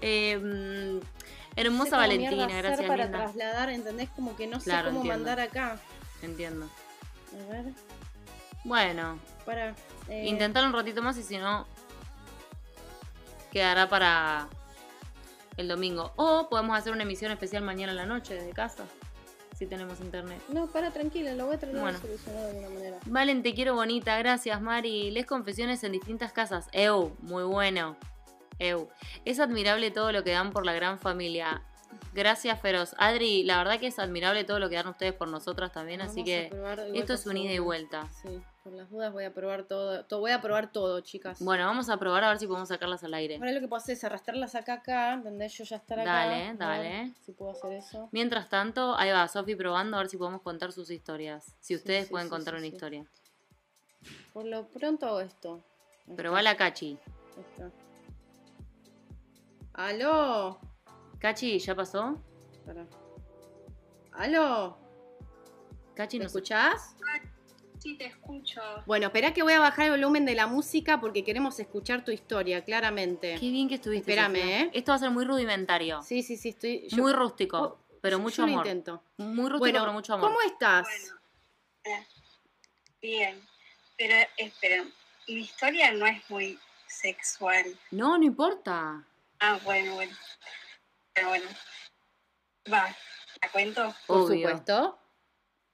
[0.00, 1.06] Eh, No sé
[1.56, 2.86] hermosa Valentina, hacer gracias.
[2.88, 3.18] para linda.
[3.18, 4.10] trasladar, ¿entendés?
[4.10, 5.04] Como que no sé cómo entiendo.
[5.08, 5.78] mandar acá.
[6.22, 6.68] Entiendo.
[7.32, 7.64] A ver,
[8.64, 9.74] Bueno, para.
[10.08, 11.66] eh, Intentar un ratito más y si no,
[13.52, 14.48] quedará para
[15.56, 16.12] el domingo.
[16.16, 18.84] O podemos hacer una emisión especial mañana en la noche desde casa,
[19.56, 20.40] si tenemos internet.
[20.48, 21.98] No, para, tranquila, lo voy a tratar Bueno.
[21.98, 22.98] de solucionar de alguna manera.
[23.06, 25.10] Valen, te quiero bonita, gracias Mari.
[25.10, 26.68] Les confesiones en distintas casas.
[26.72, 27.96] Eu, muy bueno.
[28.58, 28.88] Eu.
[29.24, 31.62] Es admirable todo lo que dan por la gran familia.
[32.14, 32.94] Gracias, Feroz.
[32.98, 36.20] Adri, la verdad que es admirable todo lo que dan ustedes por nosotras también, así
[36.22, 38.08] Vamos que esto es un ida y vuelta.
[38.22, 40.02] Sí, por las dudas voy a probar todo.
[40.06, 41.40] to- Voy a probar todo, chicas.
[41.40, 43.36] Bueno, vamos a probar a ver si podemos sacarlas al aire.
[43.36, 45.52] Ahora lo que puedo hacer es arrastrarlas acá, acá, ¿entendés?
[45.58, 46.10] Yo ya estar acá.
[46.10, 47.12] Dale, dale.
[47.24, 48.08] Si puedo hacer eso.
[48.12, 51.54] Mientras tanto, ahí va, Sofi probando a ver si podemos contar sus historias.
[51.60, 53.04] Si ustedes sí, pueden sí, contar una historia.
[54.32, 55.62] Por lo pronto hago esto.
[56.08, 56.98] Va la Cachi.
[59.74, 60.58] ¿Aló?
[61.26, 62.22] Cachi, ¿ya pasó?
[62.64, 62.86] Pará.
[64.12, 64.78] ¿Aló?
[65.96, 66.94] Cachi, ¿Me no escuchás?
[67.80, 68.60] Sí, te escucho.
[68.86, 72.12] Bueno, espera que voy a bajar el volumen de la música porque queremos escuchar tu
[72.12, 73.34] historia, claramente.
[73.40, 74.08] Qué bien que estuviste.
[74.12, 74.60] Espérame, Sofía.
[74.60, 74.70] ¿eh?
[74.72, 76.00] Esto va a ser muy rudimentario.
[76.04, 76.86] Sí, sí, sí, estoy.
[76.88, 78.66] yo- muy rústico, Oh, pero mucho yo lo amor.
[78.68, 79.02] intento.
[79.16, 80.28] Muy rústico, Bueno, pero mucho amor.
[80.28, 80.86] ¿cómo estás?
[80.86, 81.20] Bueno,
[81.98, 82.06] eh,
[83.02, 83.42] bien.
[83.98, 84.84] Pero espera,
[85.26, 87.64] mi historia no es muy sexual.
[87.90, 89.04] No, no importa.
[89.40, 90.14] Ah, bueno, bueno.
[91.16, 91.46] Pero bueno.
[92.72, 92.94] Va,
[93.42, 93.94] ¿la cuento?
[94.06, 94.48] Por Obvio.
[94.48, 94.98] supuesto.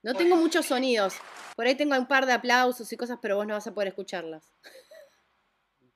[0.04, 0.18] No Bueno.
[0.18, 1.14] tengo muchos sonidos.
[1.56, 3.88] Por ahí tengo un par de aplausos y cosas, pero vos no vas a poder
[3.88, 4.44] escucharlas.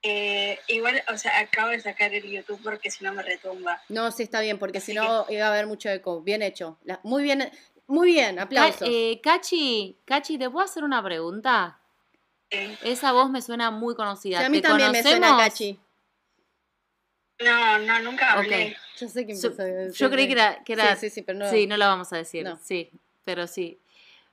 [0.03, 3.81] Eh, igual, o sea, acabo de sacar el YouTube porque si no me retumba.
[3.89, 6.21] No, sí, está bien, porque si no iba a haber mucho eco.
[6.23, 6.79] Bien hecho.
[6.85, 7.51] La- muy bien,
[7.87, 8.81] muy bien, aplausos.
[8.81, 11.81] Ca- eh, Cachi, Cachi, ¿te puedo hacer una pregunta?
[12.51, 14.39] Esa voz me suena muy conocida.
[14.39, 15.37] Sí, a mí ¿Te también me suena?
[15.37, 15.79] Cachi.
[17.41, 18.77] No, no, nunca hablé.
[18.99, 20.65] Yo sé que decir yo creí que era...
[20.65, 21.51] Que era Sí, sí, sí, pero no.
[21.51, 22.45] Sí, no la vamos a decir.
[22.45, 22.59] No.
[22.63, 22.91] Sí,
[23.25, 23.79] pero sí.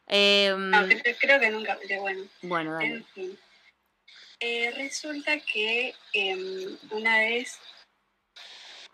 [0.08, 2.24] Em, No, creo, creo que nunca hablé, bueno.
[2.42, 2.88] bueno, dale.
[2.88, 3.40] En fin.
[4.40, 7.60] Eh, resulta que em, una vez,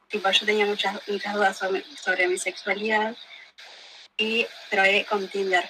[0.08, 3.16] tipo, yo tenía muchas, muchas dudas sobre, sobre mi sexualidad
[4.18, 5.68] y probé con Tinder.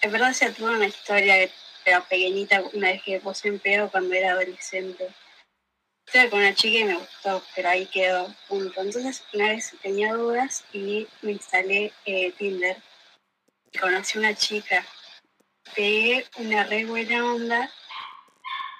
[0.00, 1.48] En verdad se tuvo una historia,
[1.84, 5.08] pero pequeñita, una vez que puse en pedo cuando era adolescente.
[6.06, 8.80] Estuve con una chica y me gustó, pero ahí quedó, punto.
[8.80, 12.76] Entonces, una vez tenía dudas y me instalé eh, Tinder.
[13.72, 14.86] Y conocí una chica
[15.74, 17.70] pegué una re buena onda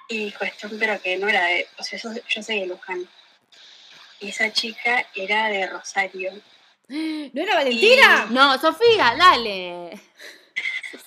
[0.08, 3.08] y cuestión, pero que no era de, o sea, yo, yo soy de Luján.
[4.20, 6.32] Y esa chica era de Rosario.
[6.88, 8.26] ¿No era Valentina?
[8.30, 10.00] No, Sofía, dale.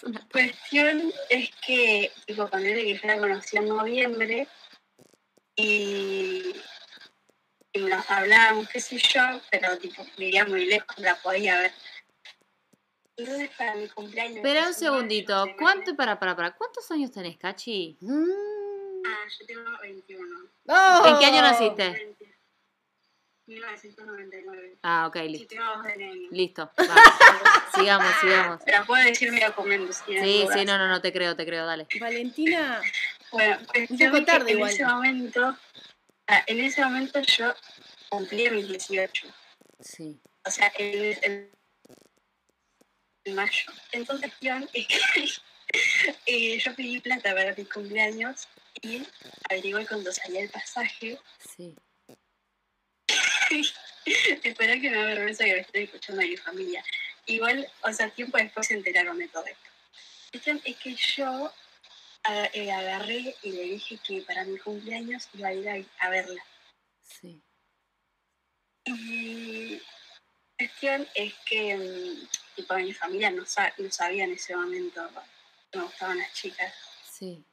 [0.31, 4.47] Cuestión es que, tipo, con él que yo la conocí en noviembre
[5.59, 6.55] y,
[7.73, 11.71] y nos hablábamos, qué sé yo, pero tipo, vivía muy lejos, la podía ver.
[13.17, 14.37] Entonces, para mi cumpleaños.
[14.37, 15.45] Espera un es en mayo, segundito.
[15.57, 17.97] ¿Cuánto, para, para, para, cuántos años tenés, Cachi?
[17.99, 19.03] Mm.
[19.05, 20.35] Ah, yo tengo 21.
[20.67, 21.07] ¡Oh!
[21.07, 22.15] ¿En qué año naciste?
[23.47, 24.77] 1999.
[24.83, 25.55] Ah, ok, listo.
[26.31, 26.71] Listo.
[26.79, 27.65] va.
[27.75, 28.61] sigamos, sigamos.
[28.63, 29.91] Pero puedo decir mi documento.
[29.91, 31.87] si Sí, sí, no, no, no te creo, te creo, dale.
[31.99, 32.81] Valentina.
[33.31, 34.71] Bueno, cuestión poco es que tarde en igual.
[34.71, 35.57] ese momento,
[36.27, 37.53] ah, en ese momento yo
[38.09, 39.27] cumplí mis 18.
[39.81, 40.19] Sí.
[40.45, 41.51] O sea, en, en-
[43.25, 43.71] en mayo.
[43.91, 44.31] Entonces,
[46.25, 48.47] eh, yo pedí plata para mi cumpleaños
[48.81, 49.05] y
[49.49, 51.19] averigué cuando salía el pasaje.
[51.55, 51.75] Sí.
[54.43, 56.83] Espera que me da vergüenza que me estoy escuchando a mi familia.
[57.25, 59.69] Igual, o sea, tiempo después se enteraron de todo esto.
[60.31, 61.53] Cuestión es que yo
[62.23, 66.43] agarré y le dije que para mi cumpleaños iba a ir a, a verla.
[67.03, 67.41] Sí.
[68.85, 69.81] Y
[70.57, 75.09] cuestión es que, mm, tipo, mi familia no, sa- no sabía en ese momento
[75.71, 76.73] que me gustaban las chicas.
[77.11, 77.43] Sí.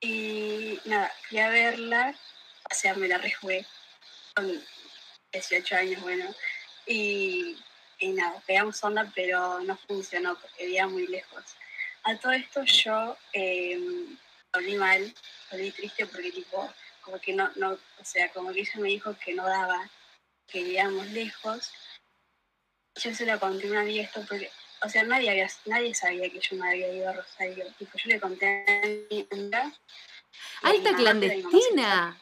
[0.00, 2.14] Y nada, fui a verla,
[2.70, 3.66] o sea, me la rejugué
[4.34, 4.64] con
[5.32, 6.32] 18 años, bueno.
[6.86, 7.56] Y,
[7.98, 11.44] y nada, pegamos onda, pero no funcionó porque vivía muy lejos.
[12.04, 13.78] A todo esto yo eh,
[14.52, 15.14] volví mal,
[15.50, 19.14] volví triste porque tipo, como que no, no, o sea, como que ella me dijo
[19.24, 19.88] que no daba,
[20.46, 21.70] que vivíamos lejos.
[22.96, 24.50] Yo se lo conté a una amiga esto porque,
[24.82, 27.66] o sea, nadie, había, nadie sabía que yo me había ido a Rosario.
[27.78, 29.72] Tipo, yo le conté a mi amiga.
[30.62, 32.18] ¡Alta se clandestina!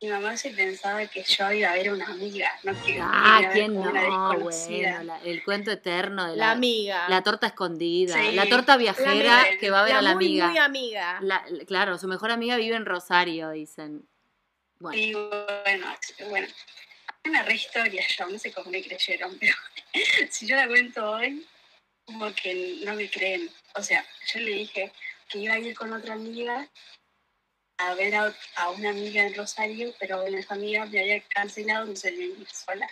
[0.00, 3.50] Mi mamá se pensaba que yo iba a ver a una amiga, no que Ah,
[3.52, 3.90] ¿quién no?
[3.90, 7.08] Bueno, la- el cuento eterno de La la, amiga.
[7.08, 8.32] la torta escondida, Sí.
[8.32, 9.58] la torta viajera amiga.
[9.58, 10.48] que va a ver a la muy, amiga.
[10.48, 11.18] muy amiga.
[11.20, 14.08] La- la- claro, su mejor amiga vive en Rosario, dicen.
[14.78, 15.96] Bueno, Y bueno,
[16.28, 16.46] bueno,
[17.24, 19.56] hay una re historia yo, no sé cómo me creyeron, pero
[20.30, 21.44] si yo la cuento hoy,
[22.04, 23.50] como que no me creen.
[23.74, 24.92] O sea, yo le dije
[25.28, 26.68] que iba a ir con otra amiga
[27.78, 31.86] a ver a, a una amiga en Rosario, pero bueno, esa amiga me había cancelado,
[31.86, 32.88] no se a ir sola.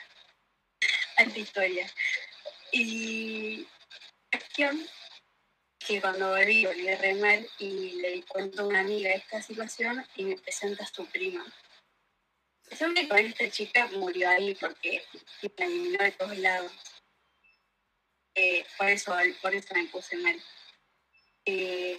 [1.17, 1.91] Alta historia.
[2.73, 3.67] Y
[4.31, 4.87] cuestión
[5.79, 10.25] que cuando volví, volví re mal y le cuento a una amiga esta situación y
[10.25, 11.45] me presentas tu prima.
[12.69, 15.05] Que con esta chica murió ahí porque
[15.57, 16.73] la eliminó de todos lados.
[18.35, 20.43] Eh, por, eso, por eso me puse mal.
[21.49, 21.97] Eh,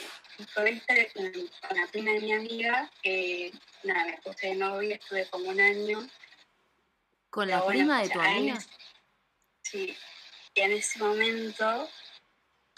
[0.54, 3.50] con, esta, con la prima de mi amiga, eh,
[3.84, 6.06] nada, me puse de novia, estuve como un año.
[7.30, 8.58] ¿Con la prima de tu amiga?
[9.64, 9.96] sí,
[10.54, 11.90] y en ese momento,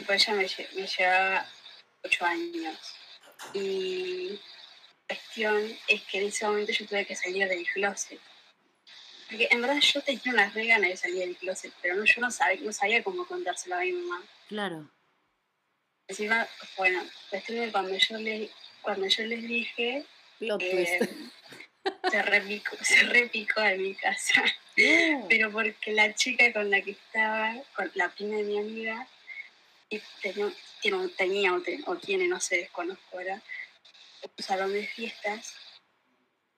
[0.06, 1.46] pues ella me, me llevaba
[2.04, 2.78] ocho años.
[3.54, 4.40] Y
[5.08, 8.20] la cuestión es que en ese momento yo tuve que salir del closet.
[9.28, 12.22] Porque en verdad yo tenía unas re ganas de salir del closet, pero no, yo
[12.22, 14.24] no sabía, no sabía cómo contárselo a mi mamá.
[14.48, 14.90] Claro.
[16.10, 18.50] Encima, bueno, cuestión cuando yo, le,
[18.82, 20.04] cuando yo les dije,
[20.42, 21.10] eh,
[22.12, 24.44] se repicó, se repicó en mi casa.
[25.30, 29.08] Pero porque la chica con la que estaba, con la prima de mi amiga,
[30.24, 30.52] tenía,
[31.16, 31.54] tenía
[31.86, 33.44] o, tiene, no sé, desconozco ahora,
[34.24, 35.54] un salón de fiestas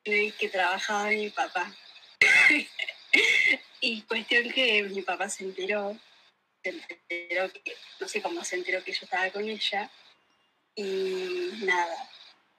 [0.05, 1.75] y que trabajaba mi papá.
[3.81, 5.97] y cuestión que mi papá se enteró,
[6.63, 6.69] se
[7.09, 9.89] enteró que, no sé cómo se enteró que yo estaba con ella,
[10.75, 12.09] y nada,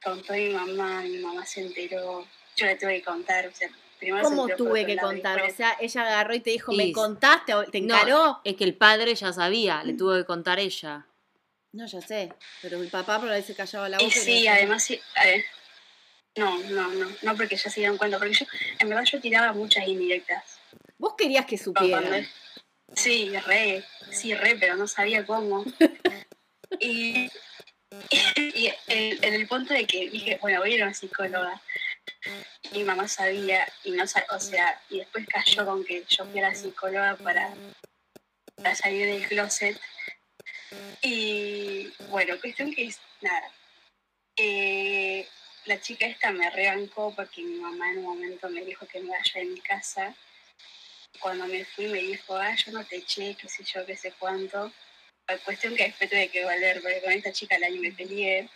[0.02, 4.24] contó mi mamá, mi mamá se enteró, yo le tuve que contar, o sea, primero
[4.24, 5.42] ¿Cómo tuve que contar?
[5.42, 7.52] O sea, ella agarró y te dijo, ¿me contaste?
[7.70, 8.40] ¿Te encaró?
[8.44, 11.06] es que el padre ya sabía, le tuvo que contar ella.
[11.72, 14.10] No, ya sé, pero mi papá por ahí se callaba la boca.
[14.10, 15.00] sí, además, sí,
[16.36, 18.46] no, no, no, no porque ya se dieron cuenta, porque yo,
[18.78, 20.58] en verdad yo tiraba muchas indirectas.
[20.98, 22.26] Vos querías que supieran.
[22.94, 25.64] Sí, re, sí, re, pero no sabía cómo.
[26.80, 27.30] y,
[28.88, 31.60] en, el punto de que dije, bueno, voy a ir a una psicóloga.
[32.72, 36.48] Mi mamá sabía y no o sea, y después cayó con que yo fui a
[36.48, 37.54] la psicóloga para,
[38.56, 39.78] para salir del closet
[41.02, 43.50] y bueno, cuestión que es nada.
[44.36, 45.26] Eh,
[45.66, 49.10] la chica esta me rebancó porque mi mamá en un momento me dijo que me
[49.10, 50.14] vaya de mi casa.
[51.20, 54.12] Cuando me fui me dijo, ah, yo no te eché, qué sé yo, qué sé
[54.18, 54.72] cuánto.
[55.28, 58.48] La cuestión que después tuve que valer, porque con esta chica el año me peleé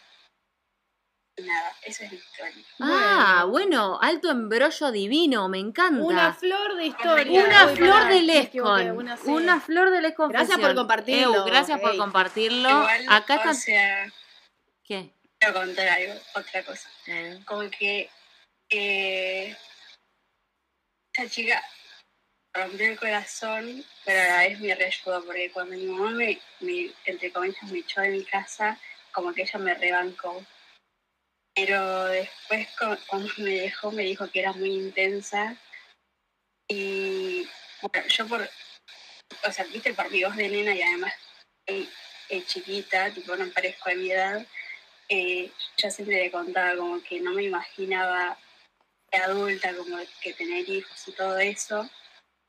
[1.42, 2.64] nada, esa es la historia.
[2.80, 6.02] Ah, bueno, alto embrollo divino, me encanta.
[6.02, 7.44] Una flor de historia.
[7.44, 8.90] Una flor de Lescon.
[9.26, 10.30] Una, flor de Lescon.
[10.30, 11.44] Gracias por compartirlo.
[11.44, 12.86] gracias por compartirlo.
[13.08, 13.50] Acá está.
[13.50, 14.12] O sea,
[14.84, 15.10] ¿Qué?
[15.38, 16.90] Quiero contar algo, otra cosa.
[17.44, 18.08] Como que
[18.70, 19.56] eh,
[21.12, 21.62] esta chica
[22.56, 26.90] rompió el corazón, pero a la vez me reayudó, porque cuando mi mamá me, me,
[27.04, 28.78] entre comillas, me echó de mi casa,
[29.12, 30.44] como que ella me rebancó
[31.56, 32.68] pero después
[33.08, 35.56] cuando me dejó me dijo que era muy intensa
[36.68, 37.48] y
[37.80, 41.14] bueno, yo por, o sea, viste por mi voz de nena y además
[41.66, 44.46] es chiquita, tipo no parezco de mi edad,
[45.08, 48.36] eh, yo siempre le contaba como que no me imaginaba
[49.12, 51.88] adulta, como que tener hijos y todo eso.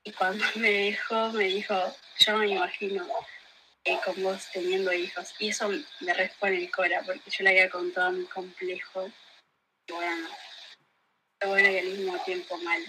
[0.08, 1.74] Y cuando me dejó, me dijo,
[2.18, 3.06] yo me imagino
[4.04, 5.34] con vos teniendo hijos.
[5.38, 5.68] Y eso
[6.00, 9.10] me responde el cora, porque yo le había contado muy complejo.
[9.86, 10.28] Y bueno,
[11.46, 12.82] bueno y al mismo tiempo mal.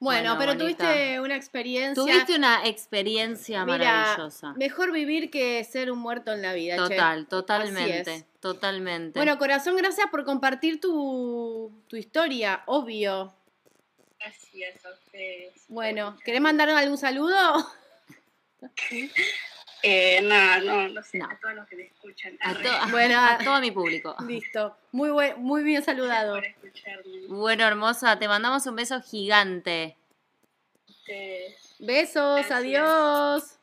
[0.00, 2.00] Bueno, pero tuviste una experiencia.
[2.00, 4.52] Tuviste una experiencia maravillosa.
[4.54, 6.76] Mejor vivir que ser un muerto en la vida.
[6.76, 8.24] Total, totalmente.
[8.38, 9.18] Totalmente.
[9.18, 13.37] Bueno, corazón, gracias por compartir tu, tu historia, obvio.
[14.18, 15.64] Gracias a ustedes.
[15.68, 17.66] Bueno, ¿querés mandar algún saludo?
[19.82, 22.36] Eh, no, no, no sé, a todos los que me escuchan.
[22.42, 24.16] A, bueno, a todo mi público.
[24.26, 24.76] Listo.
[24.90, 26.40] Muy, buen, muy bien saludado.
[27.28, 29.96] Bueno, hermosa, te mandamos un beso gigante.
[31.78, 33.58] Besos, adiós.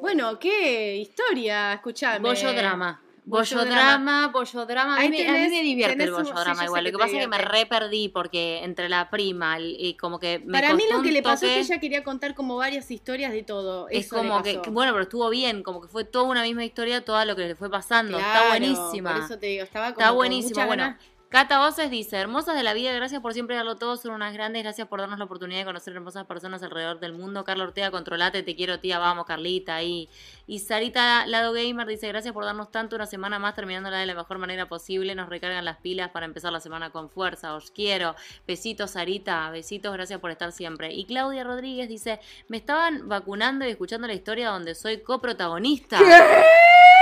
[0.00, 2.18] Bueno, qué historia, escuchame.
[2.18, 3.01] Bollo drama.
[3.24, 4.96] Bollodrama, bollodrama.
[4.96, 6.84] A, mí, a mí me divierte el bollodrama igual.
[6.84, 10.40] Lo que pasa es que me re perdí porque entre la prima y como que
[10.40, 13.32] me Para mí lo que le pasó es que ella quería contar como varias historias
[13.32, 13.88] de todo.
[13.90, 17.24] Es como que, bueno, pero estuvo bien, como que fue toda una misma historia, todo
[17.24, 18.18] lo que le fue pasando.
[18.18, 19.14] está buenísima.
[19.14, 20.66] Por eso te digo, estaba como Está buenísima.
[20.66, 20.96] Bueno,
[21.32, 24.62] Cata Voces dice, hermosas de la vida, gracias por siempre darlo todo, son unas grandes,
[24.64, 27.42] gracias por darnos la oportunidad de conocer hermosas personas alrededor del mundo.
[27.42, 29.82] Carla Ortega, controlate, te quiero tía, vamos Carlita.
[29.82, 30.10] Y,
[30.46, 34.14] y Sarita Lado Gamer dice, gracias por darnos tanto, una semana más terminándola de la
[34.14, 38.14] mejor manera posible, nos recargan las pilas para empezar la semana con fuerza, os quiero.
[38.46, 40.92] Besitos Sarita, besitos, gracias por estar siempre.
[40.92, 45.98] Y Claudia Rodríguez dice, me estaban vacunando y escuchando la historia donde soy coprotagonista.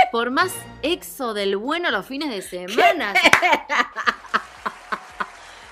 [0.09, 3.13] Por más exo del bueno los fines de semana.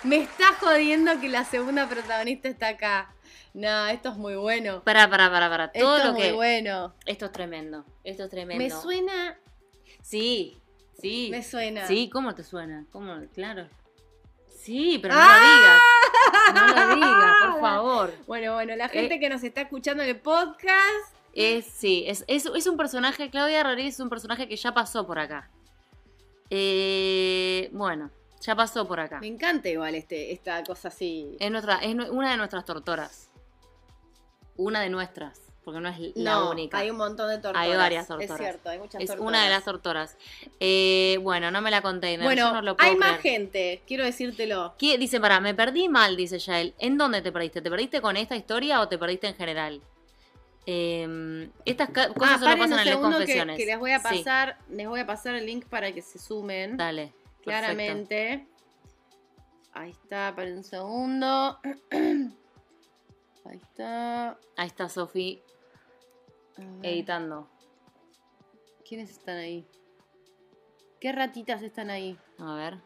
[0.04, 3.14] Me está jodiendo que la segunda protagonista está acá.
[3.54, 4.82] No, esto es muy bueno.
[4.84, 5.72] Para, para, para, para.
[5.72, 6.30] Todo esto lo es que.
[6.30, 6.94] muy bueno.
[7.06, 7.86] Esto es tremendo.
[8.04, 8.64] Esto es tremendo.
[8.64, 9.38] Me suena.
[10.02, 10.62] Sí,
[11.02, 11.28] sí.
[11.32, 11.86] Me suena.
[11.88, 12.86] Sí, ¿cómo te suena?
[12.92, 13.14] ¿Cómo?
[13.34, 13.68] Claro.
[14.56, 15.82] Sí, pero no lo digas.
[16.54, 18.14] No lo diga, por favor.
[18.28, 18.90] Bueno, bueno, la Eh.
[18.90, 21.16] gente que nos está escuchando en el podcast.
[21.34, 25.06] Es, sí, es, es, es un personaje, Claudia Rodríguez es un personaje que ya pasó
[25.06, 25.50] por acá.
[26.50, 28.10] Eh, bueno,
[28.42, 29.20] ya pasó por acá.
[29.20, 31.36] Me encanta igual este, esta cosa así.
[31.40, 33.30] Es, nuestra, es una de nuestras tortoras.
[34.56, 36.78] Una de nuestras, porque no es la no, única.
[36.80, 37.62] hay un montón de tortoras.
[37.62, 38.38] Hay varias Es tortoras.
[38.38, 39.28] cierto, hay muchas es tortoras.
[39.30, 40.18] una de las tortoras.
[40.60, 42.18] Eh, bueno, no me la conté.
[42.18, 44.76] no, Bueno, yo no lo puedo hay más gente, quiero decírtelo.
[44.78, 44.98] ¿Qué?
[44.98, 46.74] Dice, pará, me perdí mal, dice Yael.
[46.78, 47.62] ¿En dónde te perdiste?
[47.62, 49.82] ¿Te perdiste con esta historia o te perdiste en general?
[50.66, 53.58] Eh, estas cosas ah, solo pasan en las segundo que, confesiones.
[53.58, 56.20] que les voy a Sí, pasar, les voy a pasar el link para que se
[56.20, 56.76] sumen.
[56.78, 57.14] dale.
[57.44, 58.48] Claramente.
[59.74, 61.60] Ahí está, para un segundo.
[63.46, 64.38] Ahí está.
[64.58, 65.42] Ahí está Sofi
[66.84, 67.48] editando.
[68.88, 69.66] ¿Quiénes están ahí?
[71.00, 72.18] ¿Qué ratitas están ahí?
[72.40, 72.78] A ver.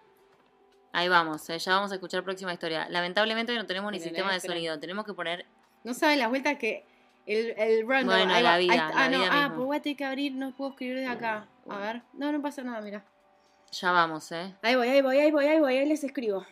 [0.92, 2.88] Ahí vamos, eh, ya vamos a escuchar próxima historia.
[2.90, 4.80] Lamentablemente hoy no tenemos ni sistema de sonido.
[4.80, 5.46] Tenemos que poner.
[5.84, 6.86] No saben las vueltas que.
[7.26, 8.18] El, el random.
[8.18, 8.94] Bueno, ahí la va, vida, ahí está.
[8.94, 11.48] la ah, no, ah, pues voy a tener que abrir, no puedo escribir de acá.
[11.70, 12.02] A ver.
[12.14, 13.06] No, no pasa nada, mira.
[13.80, 14.54] Ya vamos, ¿eh?
[14.62, 16.46] Ahí voy, ahí voy, ahí voy, ahí voy, ahí les escribo.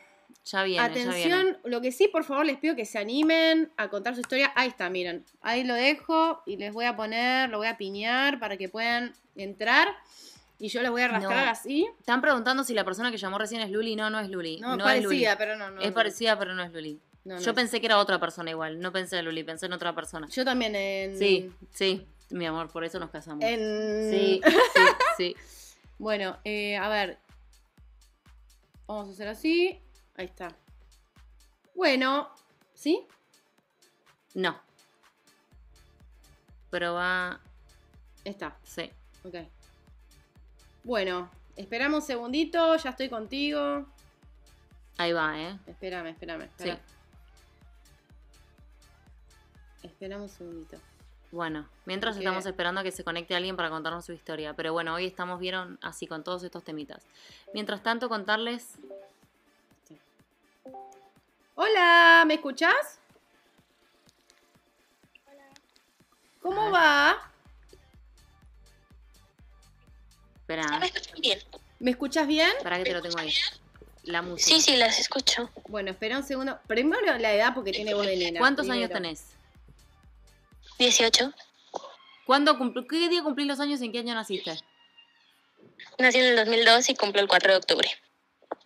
[0.44, 1.10] Ya viene, ya viene.
[1.12, 4.52] Atención, lo que sí, por favor, les pido que se animen a contar su historia.
[4.56, 5.24] Ahí está, miren.
[5.42, 9.14] Ahí lo dejo y les voy a poner, lo voy a piñar para que puedan
[9.36, 9.88] entrar.
[10.58, 11.52] Y yo les voy a arrastrar No.
[11.52, 11.88] así.
[12.00, 13.96] Están preguntando si la persona que llamó recién es Luli.
[13.96, 14.60] No, no es Luli.
[14.60, 15.24] No, No, es Luli.
[15.26, 15.82] parecida, pero no, no.
[15.82, 17.00] es parecida, pero no es Luli.
[17.24, 18.80] No, Yo pensé que era otra persona igual.
[18.80, 20.28] No pensé en Luli, pensé en otra persona.
[20.32, 21.18] Yo también en.
[21.18, 23.44] Sí, sí, mi amor, por eso nos casamos.
[23.46, 24.10] En.
[24.10, 24.82] Sí, sí,
[25.18, 25.36] sí.
[26.02, 27.20] Bueno, eh, a ver.
[28.88, 29.80] Vamos a hacer así.
[30.16, 30.48] Ahí está.
[31.76, 32.34] Bueno,
[32.74, 33.06] ¿sí?
[34.34, 34.60] No.
[36.72, 37.40] Pero va.
[38.26, 38.58] Está.
[38.64, 38.90] Sí.
[39.24, 39.36] Ok.
[40.84, 42.76] Bueno, esperamos un segundito.
[42.78, 43.86] Ya estoy contigo.
[44.98, 45.60] Ahí va, ¿eh?
[45.68, 46.46] Espérame, espérame.
[46.46, 46.80] espera.
[49.84, 50.78] Esperame un segundito.
[51.32, 54.54] Bueno, mientras Porque- estamos esperando a que se conecte alguien para contarnos su historia.
[54.54, 57.04] Pero bueno, hoy estamos, vieron, así con todos estos temitas.
[57.54, 58.76] Mientras tanto, contarles.
[61.56, 63.00] Hola, ¿me escuchás?
[66.42, 67.18] ¿Cómo va?
[70.42, 71.40] Espera, ¿Me escuchan bien?
[71.80, 72.52] ¿Me escuchas bien?
[72.64, 73.32] para que te lo tengo ahí.
[74.04, 74.56] La música.
[74.56, 75.50] Sí, sí, las escucho.
[75.70, 76.60] Bueno, espera un segundo.
[76.68, 78.40] Primero la edad porque tiene voz de nena.
[78.40, 79.28] ¿Cuántos años tenés?
[80.92, 81.32] 18.
[82.26, 84.58] ¿Cuándo cumpl- ¿Qué día cumplís los años y en qué año naciste?
[86.00, 87.88] Nací en el 2002 y cumplo el 4 de octubre.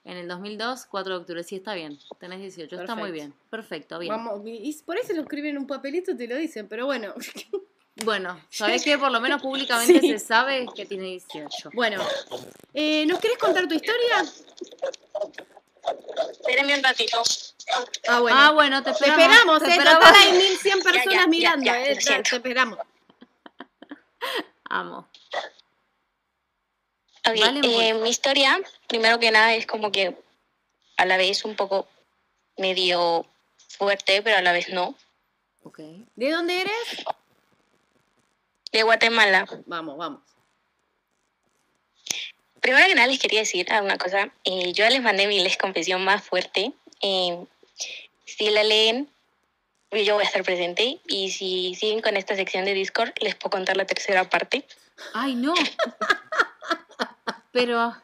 [0.06, 1.44] En el 2002, 4 de octubre.
[1.44, 2.00] Sí, está bien.
[2.20, 2.76] Tenés 18.
[2.80, 3.14] Está muy Perfecto.
[3.14, 3.34] bien.
[3.50, 4.12] Perfecto, bien.
[4.14, 7.14] Vamos, y por eso lo escriben en un papelito y te lo dicen, pero bueno.
[8.04, 10.10] Bueno, ¿sabés que Por lo menos públicamente Sí.
[10.10, 11.70] se sabe que tiene 18.
[11.74, 12.04] Bueno,
[12.74, 14.26] eh, ¿nos querés contar tu historia?
[16.56, 17.22] Espérenme un ratito.
[18.08, 18.38] Ah, bueno.
[18.40, 19.26] Ah, bueno, te te esperamos.
[19.26, 19.72] esperamos, te eh.
[19.72, 20.06] esperamos.
[20.06, 21.98] Total hay 1100 personas ya, mirando, ya, eh.
[21.98, 22.80] Te te esperamos.
[24.70, 25.10] Amo.
[27.28, 30.16] Ok, Vale, eh, mi historia, primero que nada, es como que
[30.96, 31.90] a la vez un poco
[32.58, 33.26] medio
[33.68, 34.96] fuerte, pero a la vez no.
[35.64, 35.80] Ok.
[36.16, 37.06] ¿De dónde eres?
[38.72, 39.46] De Guatemala.
[39.66, 40.22] Vamos, vamos.
[42.66, 44.32] Primero que nada les quería decir una cosa.
[44.44, 46.74] Eh, yo les mandé mi les confesión más fuerte.
[47.00, 47.46] Eh,
[48.26, 49.08] si la leen,
[49.92, 51.00] yo voy a estar presente.
[51.08, 54.66] Y si siguen con esta sección de Discord, les puedo contar la tercera parte.
[55.14, 55.54] Ay, no.
[57.52, 57.96] Pero.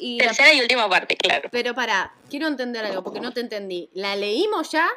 [0.00, 1.48] Y la- Tercera y última parte, claro.
[1.52, 3.88] Pero para, quiero entender algo porque no te entendí.
[3.92, 4.90] ¿La leímos ya?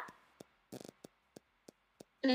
[2.24, 2.32] No,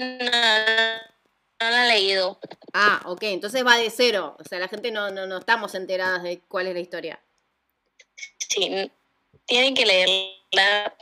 [1.62, 2.40] no la he leído.
[2.74, 4.36] Ah, ok, entonces va de cero.
[4.40, 7.20] O sea, la gente no, no, no estamos enteradas de cuál es la historia.
[8.38, 8.92] Sí,
[9.46, 10.96] tienen que leerla.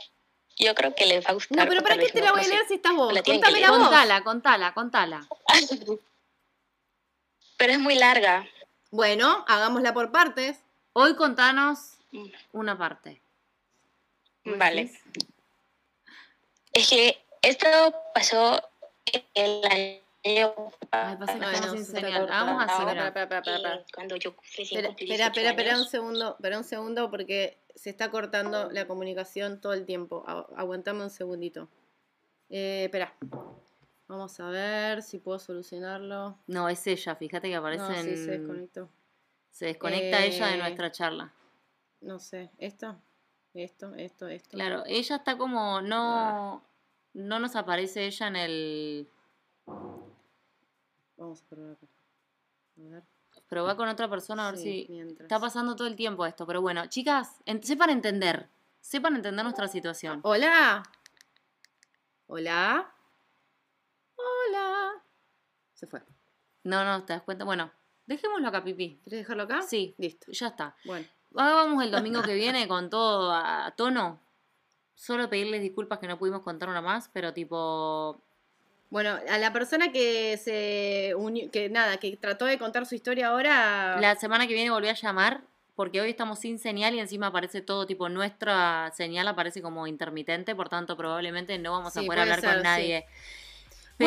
[0.58, 1.56] Yo creo que les va a gustar.
[1.56, 3.12] No, pero ¿para qué te la voy a leer si estás vos?
[3.12, 3.40] La leer.
[3.68, 3.78] vos.
[3.78, 5.26] contala, contala, contala.
[7.56, 8.48] Pero es muy larga.
[8.90, 10.58] Bueno, hagámosla por partes.
[10.94, 11.98] Hoy contanos
[12.52, 13.20] una parte.
[14.44, 14.90] Vale.
[16.72, 17.68] Es que esto
[18.14, 18.62] pasó
[19.34, 22.20] el año Ay, pasa que Ay, estamos no, sin se está señal.
[22.20, 22.46] cortando.
[22.46, 27.58] Vamos así, eh, cuando yo Espera, espera, 18 espera, un segundo, espera un segundo porque
[27.74, 30.24] se está cortando la comunicación todo el tiempo.
[30.26, 31.68] Agu- Aguantame un segundito.
[32.50, 33.14] Eh, espera.
[34.08, 36.36] Vamos a ver si puedo solucionarlo.
[36.48, 38.04] No, es ella, fíjate que aparece No, en.
[38.04, 38.88] sí, se desconectó.
[39.52, 41.32] se desconecta ella de Eh, nuestra charla.
[42.02, 42.96] No sé, ¿esto?
[43.54, 44.50] Esto, esto, esto.
[44.50, 45.80] Claro, ella está como.
[45.80, 46.62] No.
[47.14, 49.08] No nos aparece ella en el.
[51.20, 51.86] Vamos a probar acá.
[52.78, 53.02] A ver.
[53.48, 54.92] Pero va con otra persona a ver Sí, si.
[54.92, 55.20] mientras.
[55.26, 58.48] Está pasando todo el tiempo esto, pero bueno, chicas, en- sepan entender.
[58.80, 60.20] sepan entender nuestra situación.
[60.24, 60.82] Hola.
[62.26, 62.90] Hola.
[64.16, 65.02] Hola.
[65.74, 66.02] Se fue.
[66.64, 67.44] No, no, te das cuenta.
[67.44, 67.70] Bueno,
[68.06, 68.98] dejémoslo acá, Pipi.
[69.02, 69.62] ¿Quieres dejarlo acá?
[69.62, 70.30] Sí, Listo.
[70.32, 70.74] ya está.
[70.84, 71.06] Bueno.
[71.36, 74.20] Ahora vamos el domingo que viene con todo a tono.
[74.94, 78.22] Solo pedirles disculpas que no pudimos contar una más, pero tipo.
[78.90, 83.28] Bueno, a la persona que se unió, que nada, que trató de contar su historia
[83.28, 83.96] ahora.
[84.00, 85.42] La semana que viene volví a llamar
[85.76, 90.54] porque hoy estamos sin señal y encima aparece todo tipo nuestra señal aparece como intermitente,
[90.54, 93.06] por tanto probablemente no vamos a Sí, poder hablar ser, con nadie.
[93.06, 93.16] Bueno.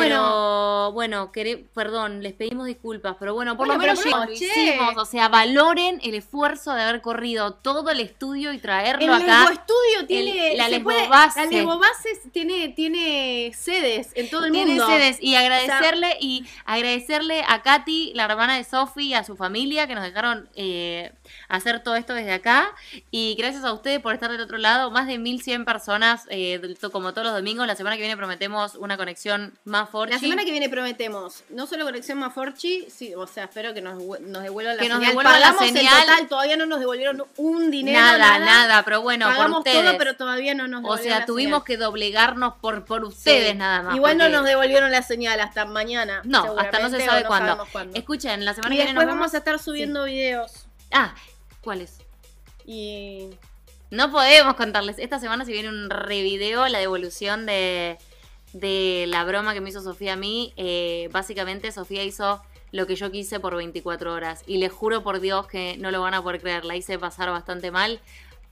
[0.00, 4.96] Pero bueno, quere- perdón, les pedimos disculpas, pero bueno, por Bueno, lo menos bueno, hicimos,
[4.96, 9.44] o sea, valoren el esfuerzo de haber corrido todo el estudio y el traerlo acá.
[9.52, 10.56] Estudio tiene.
[10.56, 10.64] la
[11.08, 11.40] Base.
[11.40, 14.86] La Lesbo Bases tiene, tiene sedes en todo el Tiene mundo.
[14.86, 15.18] sedes.
[15.20, 19.94] y agradecerle y agradecerle a Katy, la hermana de Sofi, y a su familia que
[19.94, 21.12] nos dejaron eh,
[21.48, 22.72] hacer todo esto desde acá.
[23.10, 24.90] Y gracias a ustedes por estar del otro lado.
[24.90, 26.60] Más de 1100 personas, eh,
[26.92, 27.66] como todos los domingos.
[27.66, 30.14] La semana que viene prometemos una conexión más fuerte.
[30.14, 33.80] La semana que viene prometemos no solo conexión más Forchi, sí, o sea, espero que
[33.80, 35.10] nos, nos devuelvan la Que nos señal.
[35.10, 36.00] devuelvan la señal.
[36.06, 37.98] total, todavía no nos devolvieron un dinero.
[38.00, 39.84] nada, nada, pero bueno, por Pagamos ustedes.
[39.84, 41.64] todo, pero todavía no nos o devolvieron sea, la tuvimos señal.
[41.66, 43.56] que doblegarnos por, por ustedes Sí.
[43.58, 43.96] nada más.
[43.96, 46.20] Igual no porque- nos devolvieron la señal hasta mañana.
[46.24, 47.66] No, hasta no se sabe o no cuándo.
[47.94, 49.34] Escuchen, la semana Y que viene después nos vamos vemos.
[49.34, 50.63] a estar subiendo videos.
[50.92, 51.14] Ah,
[51.60, 51.98] ¿cuáles?
[52.66, 53.30] Y
[53.90, 54.98] No podemos contarles.
[54.98, 57.98] Esta semana se viene un revideo, la devolución de,
[58.52, 60.52] de la broma que me hizo Sofía a mí.
[60.56, 64.42] Eh, básicamente Sofía hizo lo que yo quise por 24 horas.
[64.46, 66.64] Y les juro por Dios que no lo van a poder creer.
[66.64, 68.00] La hice pasar bastante mal.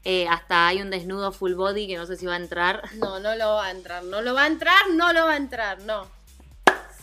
[0.05, 2.83] Eh, hasta hay un desnudo full body que no sé si va a entrar.
[2.97, 4.05] no, no lo va a entrar.
[4.05, 6.07] No lo va a entrar, no lo va a entrar, no.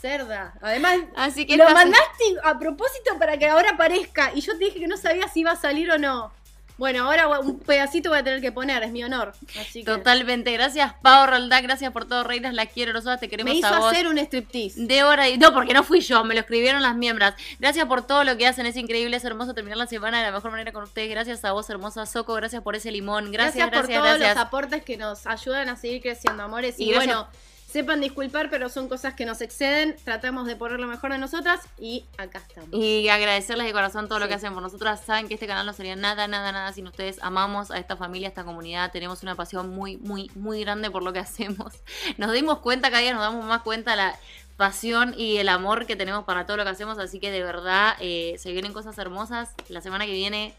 [0.00, 0.54] Cerda.
[0.62, 4.32] Además, Así que lo mandaste a propósito para que ahora aparezca.
[4.34, 6.32] Y yo te dije que no sabía si iba a salir o no.
[6.78, 9.34] Bueno, ahora un pedacito voy a tener que poner, es mi honor.
[9.60, 10.50] Así que Totalmente.
[10.50, 11.62] Gracias, Pau Roldán.
[11.62, 12.54] Gracias por todo, Reinas.
[12.54, 12.94] La quiero.
[12.94, 13.92] Nosotras te queremos me hizo a vos.
[13.92, 14.86] hacer un striptease.
[14.86, 15.36] De hora y...
[15.36, 17.34] No, porque no fui yo, me lo escribieron las miembros.
[17.58, 20.32] Gracias por todo lo que hacen, es increíble, es hermoso terminar la semana de la
[20.32, 21.10] mejor manera con ustedes.
[21.10, 23.30] Gracias a vos, hermosa Soco, gracias por ese limón.
[23.30, 24.36] Gracias, Gracias, gracias, por todos gracias.
[24.36, 26.76] los aportes que nos ayudan a seguir creciendo, amores.
[26.78, 27.28] Y, bueno,
[27.70, 29.96] sepan disculpar, pero son cosas que nos exceden.
[30.04, 32.70] Tratamos de poner lo mejor de nosotras y acá estamos.
[32.72, 35.00] Y agradecerles de corazón todo lo que hacen por nosotras.
[35.04, 37.18] Saben que este canal no sería nada, nada, nada sin ustedes.
[37.22, 38.90] Amamos a esta familia, a esta comunidad.
[38.90, 41.74] Tenemos una pasión muy, muy, muy grande por lo que hacemos.
[42.18, 44.18] Nos dimos cuenta, cada día nos damos más cuenta la
[44.56, 46.98] pasión y el amor que tenemos para todo lo que hacemos.
[46.98, 49.50] Así que de verdad eh, se vienen cosas hermosas.
[49.68, 50.54] La semana que viene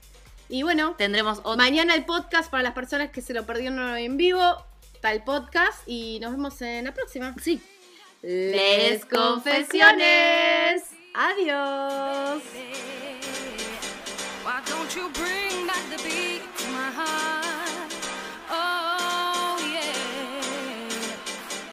[0.49, 1.57] Y bueno, tendremos otro.
[1.57, 4.65] mañana el podcast para las personas que se lo perdieron en vivo.
[5.01, 7.33] Está el podcast y nos vemos en la próxima.
[7.41, 7.59] Sí.
[8.21, 10.83] Les confesiones.
[11.15, 12.43] Adiós.
[14.45, 17.70] Why don't you bring back the beat to my heart?